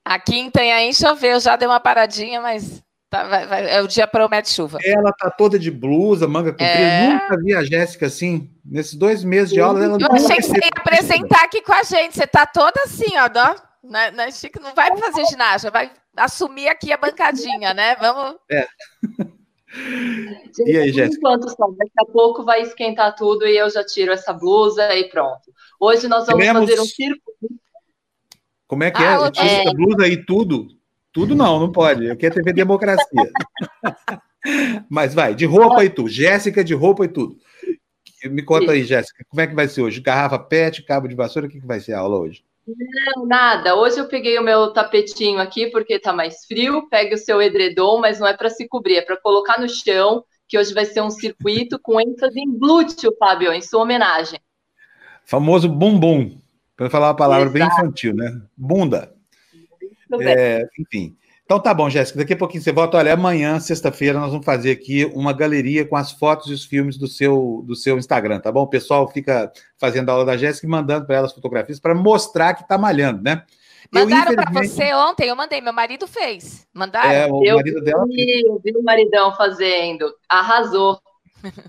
[0.05, 2.83] Aqui em Itanhaém choveu, já deu uma paradinha, mas
[3.13, 4.79] tá, vai, vai, é o dia promete chuva.
[4.83, 6.73] Ela tá toda de blusa, manga comprida.
[6.73, 7.13] É...
[7.13, 8.51] Nunca vi a Jéssica assim.
[8.65, 11.83] Nesses dois meses de aula, ela Eu achei que você ia apresentar aqui com a
[11.83, 12.17] gente.
[12.17, 13.29] Você tá toda assim, ó.
[13.29, 13.55] Não,
[13.85, 14.27] na, na,
[14.61, 17.95] não vai fazer ginástica, vai assumir aqui a bancadinha, né?
[17.97, 18.37] Vamos.
[18.51, 18.67] É.
[20.67, 21.19] e aí, Jéssica?
[21.19, 25.09] Enquanto só, daqui a pouco vai esquentar tudo e eu já tiro essa blusa e
[25.11, 25.53] pronto.
[25.79, 26.69] Hoje nós vamos Queremos...
[26.69, 27.63] fazer um circuito
[28.73, 29.07] como é que é?
[29.07, 29.31] ah, é?
[29.31, 29.61] Tira é.
[29.61, 30.67] essa blusa aí tudo?
[31.13, 32.07] Tudo não, não pode.
[32.07, 33.05] Eu quero TV Democracia.
[34.89, 36.09] Mas vai, de roupa e tudo.
[36.09, 37.37] Jéssica de roupa e tudo.
[38.25, 40.01] Me conta aí, Jéssica, como é que vai ser hoje?
[40.01, 42.45] Garrafa PET, cabo de vassoura, o que, que vai ser a aula hoje?
[42.67, 43.75] Não, nada.
[43.75, 46.89] Hoje eu peguei o meu tapetinho aqui porque tá mais frio.
[46.89, 50.25] Pegue o seu edredom, mas não é para se cobrir, é para colocar no chão,
[50.49, 54.41] que hoje vai ser um circuito com ênfase em glúteo, Fábio, em sua homenagem.
[55.25, 56.39] Famoso bumbum.
[56.77, 57.59] Para falar uma palavra Exato.
[57.59, 58.41] bem infantil, né?
[58.57, 59.13] Bunda.
[60.21, 61.17] É, enfim.
[61.45, 62.19] Então tá bom, Jéssica.
[62.19, 62.97] Daqui a pouquinho você volta.
[62.97, 66.97] Olha, amanhã, sexta-feira, nós vamos fazer aqui uma galeria com as fotos e os filmes
[66.97, 68.63] do seu, do seu Instagram, tá bom?
[68.63, 72.55] O pessoal fica fazendo a aula da Jéssica e mandando para elas fotografias para mostrar
[72.55, 73.43] que está malhando, né?
[73.93, 76.67] Mandaram para você ontem, eu mandei, meu marido fez.
[76.73, 77.11] Mandaram?
[77.11, 78.07] É, o eu marido dela.
[78.07, 80.99] Vi, eu vi o maridão fazendo, arrasou.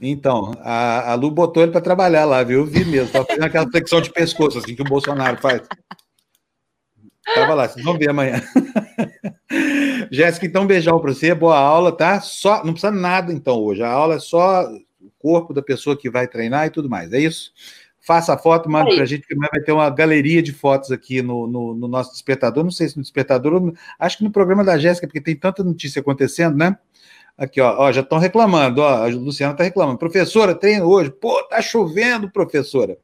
[0.02, 2.60] Então, a, a Lu botou ele para trabalhar lá, viu?
[2.60, 3.08] Eu vi mesmo.
[3.08, 5.62] Estava fazendo aquela flexão de pescoço, assim, que o Bolsonaro faz.
[7.34, 8.42] Tava lá, vocês vão ver amanhã.
[10.12, 12.20] Jéssica, então, um beijão para você, boa aula, tá?
[12.20, 13.82] Só, não precisa nada, então, hoje.
[13.82, 14.64] A aula é só
[15.02, 17.52] o corpo da pessoa que vai treinar e tudo mais, é isso?
[18.06, 21.22] Faça a foto, manda para a gente, que vai ter uma galeria de fotos aqui
[21.22, 22.62] no, no, no, nosso despertador.
[22.62, 26.02] Não sei se no despertador, acho que no programa da Jéssica, porque tem tanta notícia
[26.02, 26.78] acontecendo, né?
[27.38, 29.98] Aqui, ó, ó já estão reclamando, ó, a Luciana está reclamando.
[29.98, 31.12] Professora, treino hoje.
[31.12, 32.98] Pô, tá chovendo, professora.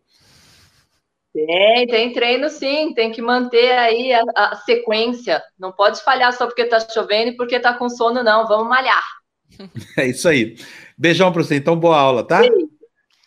[1.45, 5.41] Tem, tem treino sim, tem que manter aí a, a sequência.
[5.57, 8.47] Não pode falhar só porque está chovendo e porque está com sono, não.
[8.47, 9.03] Vamos malhar.
[9.97, 10.55] É isso aí.
[10.97, 12.41] Beijão para você, então, boa aula, tá?
[12.43, 12.69] Sim.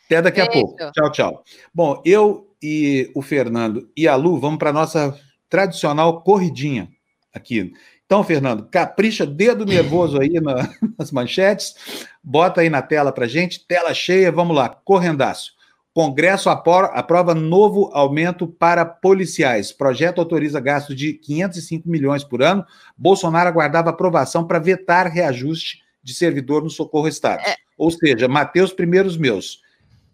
[0.06, 0.50] Até daqui Beijo.
[0.50, 0.92] a pouco.
[0.92, 1.44] Tchau, tchau.
[1.74, 6.88] Bom, eu e o Fernando e a Lu vamos para a nossa tradicional corridinha
[7.34, 7.72] aqui.
[8.06, 11.74] Então, Fernando, capricha dedo nervoso aí na, nas manchetes,
[12.22, 15.52] bota aí na tela para gente, tela cheia, vamos lá, correndaço.
[15.94, 19.72] Congresso aprova novo aumento para policiais.
[19.72, 22.64] Projeto autoriza gasto de 505 milhões por ano.
[22.96, 27.42] Bolsonaro aguardava aprovação para vetar reajuste de servidor no Socorro Estado.
[27.46, 27.56] É...
[27.76, 29.60] Ou seja, Mateus primeiros meus.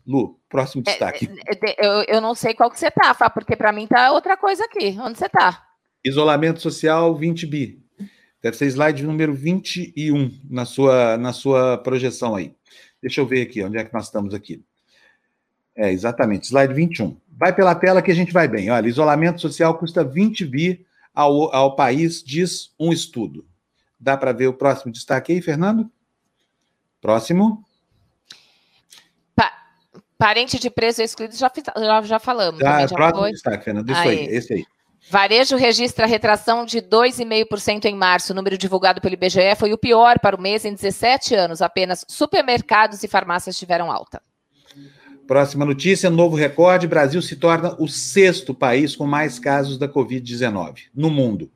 [0.05, 1.29] Lu, próximo é, destaque.
[1.47, 4.37] É, é, eu, eu não sei qual que você tá, porque para mim tá outra
[4.37, 4.97] coisa aqui.
[4.99, 5.65] Onde você tá?
[6.05, 7.83] Isolamento social 20 bi.
[8.43, 12.55] Deve ser slide número 21 na sua, na sua projeção aí.
[13.03, 14.65] Deixa eu ver aqui, onde é que nós estamos aqui.
[15.79, 17.17] É, exatamente, slide 21.
[17.31, 18.69] Vai pela tela que a gente vai bem.
[18.69, 23.47] Olha, isolamento social custa 20 bi ao, ao país, diz um estudo.
[23.99, 25.89] Dá para ver o próximo destaque aí, Fernando?
[27.01, 27.65] Próximo.
[29.37, 29.53] Pa
[30.19, 32.61] parente de preso excluído, já, já, já falamos.
[32.61, 33.31] Ah, já próximo foi.
[33.31, 33.89] destaque, Fernando.
[33.89, 34.67] Isso aí, aí esse aí.
[35.09, 38.33] Varejo registra retração de 2,5% em março.
[38.33, 41.63] O número divulgado pelo IBGE foi o pior para o mês em 17 anos.
[41.63, 44.21] Apenas supermercados e farmácias tiveram alta.
[45.29, 46.89] Próxima notícia: novo recorde.
[46.89, 51.51] Brasil se torna o sexto país com mais casos da Covid-19 no mundo.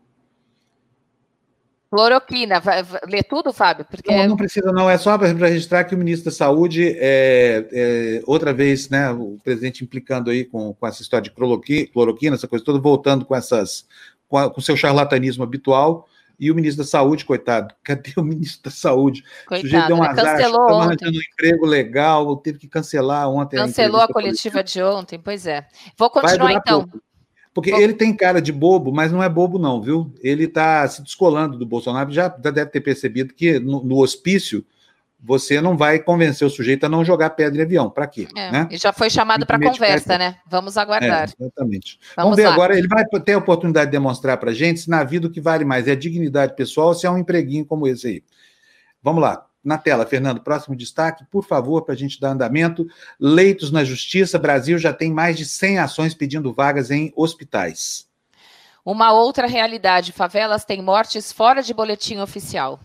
[1.90, 3.86] Cloroquina, vai, vai, lê tudo, Fábio?
[3.90, 4.15] Porque...
[4.15, 4.89] Não, não precisa, não.
[4.89, 9.39] É só para registrar que o ministro da Saúde, é, é, outra vez, né, o
[9.43, 13.86] presidente implicando aí com, com essa história de cloroquina, essa coisa toda, voltando com essas,
[14.28, 16.09] com, o seu charlatanismo habitual.
[16.43, 19.23] E o ministro da Saúde, coitado, cadê o ministro da Saúde?
[19.47, 21.09] Coitado, o sujeito deu um azar, cancelou ontem.
[21.09, 23.59] um emprego legal, teve que cancelar ontem.
[23.59, 25.64] Cancelou a, a coletiva, de ontem, pois é.
[25.97, 26.81] Vou continuar então.
[26.82, 27.01] Pouco.
[27.55, 30.12] Porque ele tem cara de bobo, mas não é bobo, não, viu?
[30.20, 34.64] Ele está se descolando do Bolsonaro, já deve ter percebido que no, no, hospício
[35.23, 37.89] você não vai convencer o sujeito a não jogar pedra em avião.
[37.89, 38.27] Para quê?
[38.36, 38.69] É, né?
[38.70, 40.36] E já foi chamado para conversa, né?
[40.44, 41.28] Vamos aguardar.
[41.28, 42.01] É, exatamente.
[42.16, 42.55] Vamos, Vamos ver lá.
[42.55, 45.31] agora, ele vai ter a oportunidade de demonstrar para a gente se na vida o
[45.31, 48.24] que vale mais é a dignidade pessoal ou se é um empreguinho como esse aí.
[49.01, 49.47] Vamos lá.
[49.65, 52.85] Na tela, Fernando, próximo destaque, por favor, para a gente dar andamento.
[53.20, 58.09] Leitos na Justiça, Brasil já tem mais de 100 ações pedindo vagas em hospitais.
[58.85, 62.81] Uma outra realidade: favelas têm mortes fora de boletim oficial.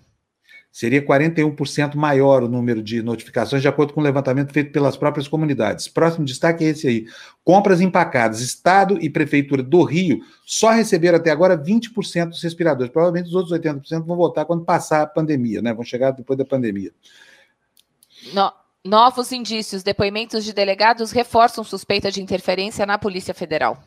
[0.77, 5.27] Seria 41% maior o número de notificações, de acordo com o levantamento feito pelas próprias
[5.27, 5.87] comunidades.
[5.87, 7.07] Próximo destaque é esse aí.
[7.43, 8.41] Compras empacadas.
[8.41, 12.93] Estado e Prefeitura do Rio só receberam até agora 20% dos respiradores.
[12.93, 15.73] Provavelmente os outros 80% vão voltar quando passar a pandemia, né?
[15.73, 16.91] Vão chegar depois da pandemia.
[18.31, 18.53] No-
[18.85, 23.81] novos indícios, depoimentos de delegados reforçam suspeita de interferência na Polícia Federal.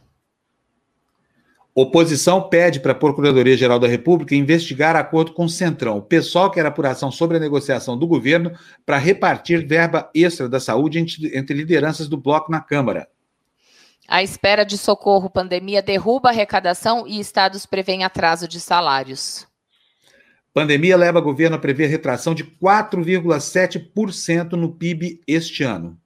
[1.74, 5.98] Oposição pede para a Procuradoria-Geral da República investigar acordo com o Centrão.
[5.98, 8.52] O pessoal quer apuração sobre a negociação do governo
[8.84, 13.08] para repartir verba extra da saúde entre, lideranças do bloco na Câmara.
[14.08, 19.46] A espera de socorro pandemia derruba arrecadação e estados prevêem atraso de salários.
[20.52, 25.96] Pandemia leva o governo a prever retração de 4,7% no PIB este ano.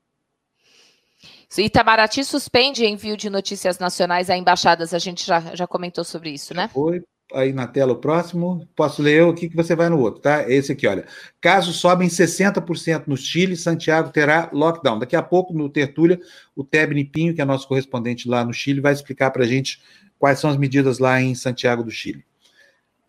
[1.62, 4.92] Itamaraty suspende envio de notícias nacionais a embaixadas.
[4.94, 6.68] A gente já, já comentou sobre isso, né?
[6.72, 7.02] Foi
[7.32, 8.68] aí na tela o próximo.
[8.74, 10.48] Posso ler eu aqui que você vai no outro, tá?
[10.50, 11.06] Esse aqui, olha.
[11.40, 14.98] Casos sobem 60% no Chile, Santiago terá lockdown.
[14.98, 16.20] Daqui a pouco, no Tertúlia,
[16.54, 19.80] o Tebni Pinho, que é nosso correspondente lá no Chile, vai explicar para a gente
[20.18, 22.24] quais são as medidas lá em Santiago do Chile.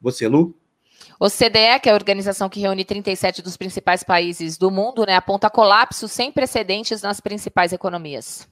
[0.01, 0.55] Você, Lu?
[1.19, 5.15] O CDE, que é a organização que reúne 37 dos principais países do mundo, né,
[5.15, 8.47] aponta colapso sem precedentes nas principais economias.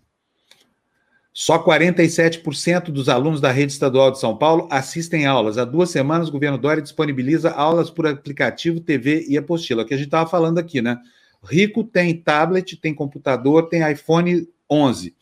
[1.33, 5.57] Só 47% dos alunos da rede estadual de São Paulo assistem aulas.
[5.57, 9.81] Há duas semanas, o governo Dória disponibiliza aulas por aplicativo, TV e apostila.
[9.81, 10.97] É que a gente estava falando aqui, né?
[11.43, 15.15] Rico tem tablet, tem computador, tem iPhone 11.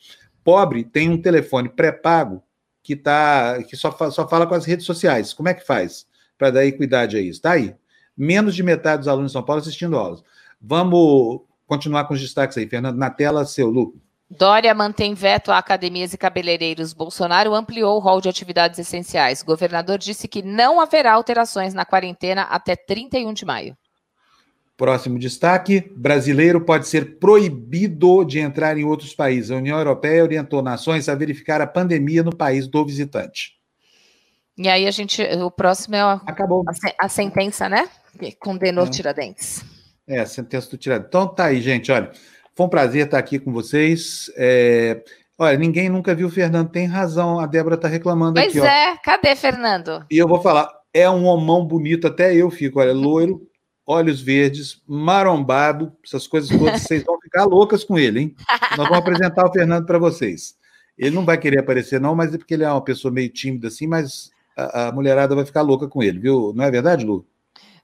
[0.43, 2.43] Pobre tem um telefone pré-pago
[2.84, 5.34] que, tá, que só, só fala com as redes sociais.
[5.34, 6.05] Como é que faz
[6.41, 7.38] para dar equidade a isso?
[7.38, 7.76] Está aí.
[8.18, 10.23] Menos de metade dos alunos de São Paulo assistindo aulas.
[10.59, 12.97] Vamos continuar com os destaques aí, Fernando.
[12.97, 13.93] Na tela, seu Lu.
[14.27, 16.93] Dória mantém veto a academias e cabeleireiros.
[16.93, 19.43] Bolsonaro ampliou o rol de atividades essenciais.
[19.43, 23.77] O governador disse que não haverá alterações na quarentena até 31 de maio.
[24.76, 29.51] Próximo destaque: brasileiro pode ser proibido de entrar em outros países.
[29.51, 33.60] A União Europeia orientou nações a verificar a pandemia no país do visitante.
[34.61, 36.63] E aí a gente, o próximo é a, Acabou.
[36.67, 37.89] a a sentença, né?
[38.19, 38.89] Que condenou É.
[38.89, 39.63] Tiradentes.
[40.07, 41.05] É, a sentença do tirado.
[41.07, 41.91] Então tá aí, gente.
[41.91, 42.11] Olha,
[42.55, 44.31] foi um prazer estar aqui com vocês.
[44.35, 45.01] É,
[45.38, 46.69] Olha, ninguém nunca viu o Fernando.
[46.69, 47.39] Tem razão.
[47.39, 48.65] A Débora está reclamando Pois aqui, ó.
[48.65, 50.05] é, cadê Fernando?
[50.11, 53.47] E eu vou falar, é um homão bonito, até eu fico, olha, loiro,
[53.83, 58.35] olhos verdes, marombado, essas coisas todas, vocês vão ficar loucas com ele, hein?
[58.77, 60.53] Nós vamos apresentar o Fernando para vocês.
[60.97, 63.69] Ele não vai querer aparecer, não, mas é porque ele é uma pessoa meio tímida
[63.69, 66.53] assim, mas a, a mulherada vai ficar louca com ele, viu?
[66.56, 67.26] Não é verdade, Lu?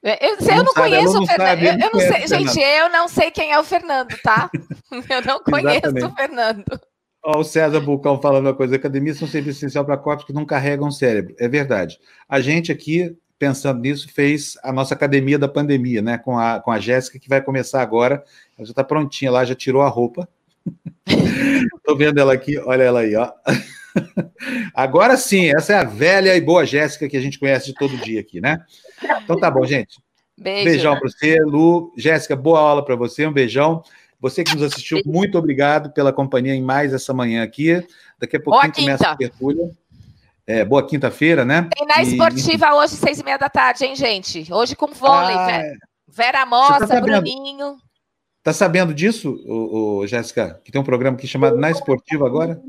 [0.03, 1.47] Eu, eu- eu Não não, conheço não o Fernando.
[1.47, 4.15] sabe, eu, eu não sei, conhece o gente, eu não sei quem é o Fernando,
[4.23, 4.49] tá?
[5.09, 6.63] Eu não conheço o Fernando.
[7.25, 10.45] Ó, o César Bulcão falando uma coisa: academia são serviço essencial para corpos que não
[10.45, 11.35] carregam cérebro.
[11.39, 11.99] É verdade.
[12.29, 16.17] A gente aqui, pensando nisso, fez a nossa academia da pandemia, né?
[16.19, 18.23] Com a, com a Jéssica, que vai começar agora.
[18.57, 20.29] Ela já está prontinha lá, já tirou a roupa.
[21.77, 23.31] Estou vendo ela aqui, olha ela aí, ó.
[24.73, 27.97] Agora sim, essa é a velha e boa Jéssica que a gente conhece de todo
[27.97, 28.59] dia aqui, né?
[29.23, 29.97] Então tá bom, gente.
[30.37, 30.65] Beijo.
[30.65, 31.91] Beijão para você, Lu.
[31.97, 33.81] Jéssica, boa aula para você, um beijão.
[34.19, 37.85] Você que nos assistiu, muito obrigado pela companhia em mais essa manhã aqui.
[38.19, 39.69] Daqui a pouquinho Boa começa a tertúlia.
[40.45, 41.67] É, boa quinta-feira, né?
[41.75, 44.47] Tem na E- esportiva hoje, seis e meia da tarde, hein, gente?
[44.51, 45.35] Hoje com vôlei.
[45.35, 45.77] Ah, Ve-
[46.07, 47.01] Vera Mossa, tá?
[47.01, 47.77] Bruninho.
[48.47, 50.61] Tá sabendo disso, ô, ô, Jéssica?
[50.63, 52.61] Que tem um programa aqui chamado Na Esportiva agora?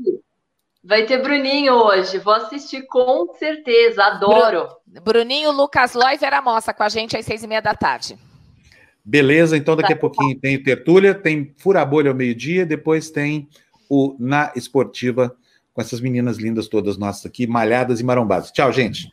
[0.83, 2.17] Vai ter Bruninho hoje.
[2.17, 4.03] Vou assistir com certeza.
[4.03, 4.67] Adoro.
[5.01, 8.17] Bruninho, Lucas Ló e Vera Mossa com a gente às seis e meia da tarde.
[9.05, 10.01] Beleza, então daqui a Tá.
[10.01, 13.47] pouquinho tem o Tertúlia, tem Fura Bolha ao meio-dia, depois tem
[13.89, 15.33] o Na Esportiva
[15.73, 18.51] com essas meninas lindas todas nossas aqui, malhadas e marombadas.
[18.51, 19.09] Tchau, gente.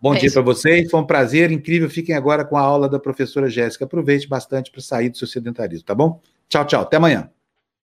[0.00, 0.34] Bom dia Beijo.
[0.34, 1.90] para vocês, foi um prazer incrível.
[1.90, 3.84] Fiquem agora com a aula da professora Jéssica.
[3.84, 6.20] Aproveite bastante para sair do seu sedentarismo, tá bom?
[6.48, 6.82] Tchau, tchau.
[6.82, 7.30] Até amanhã.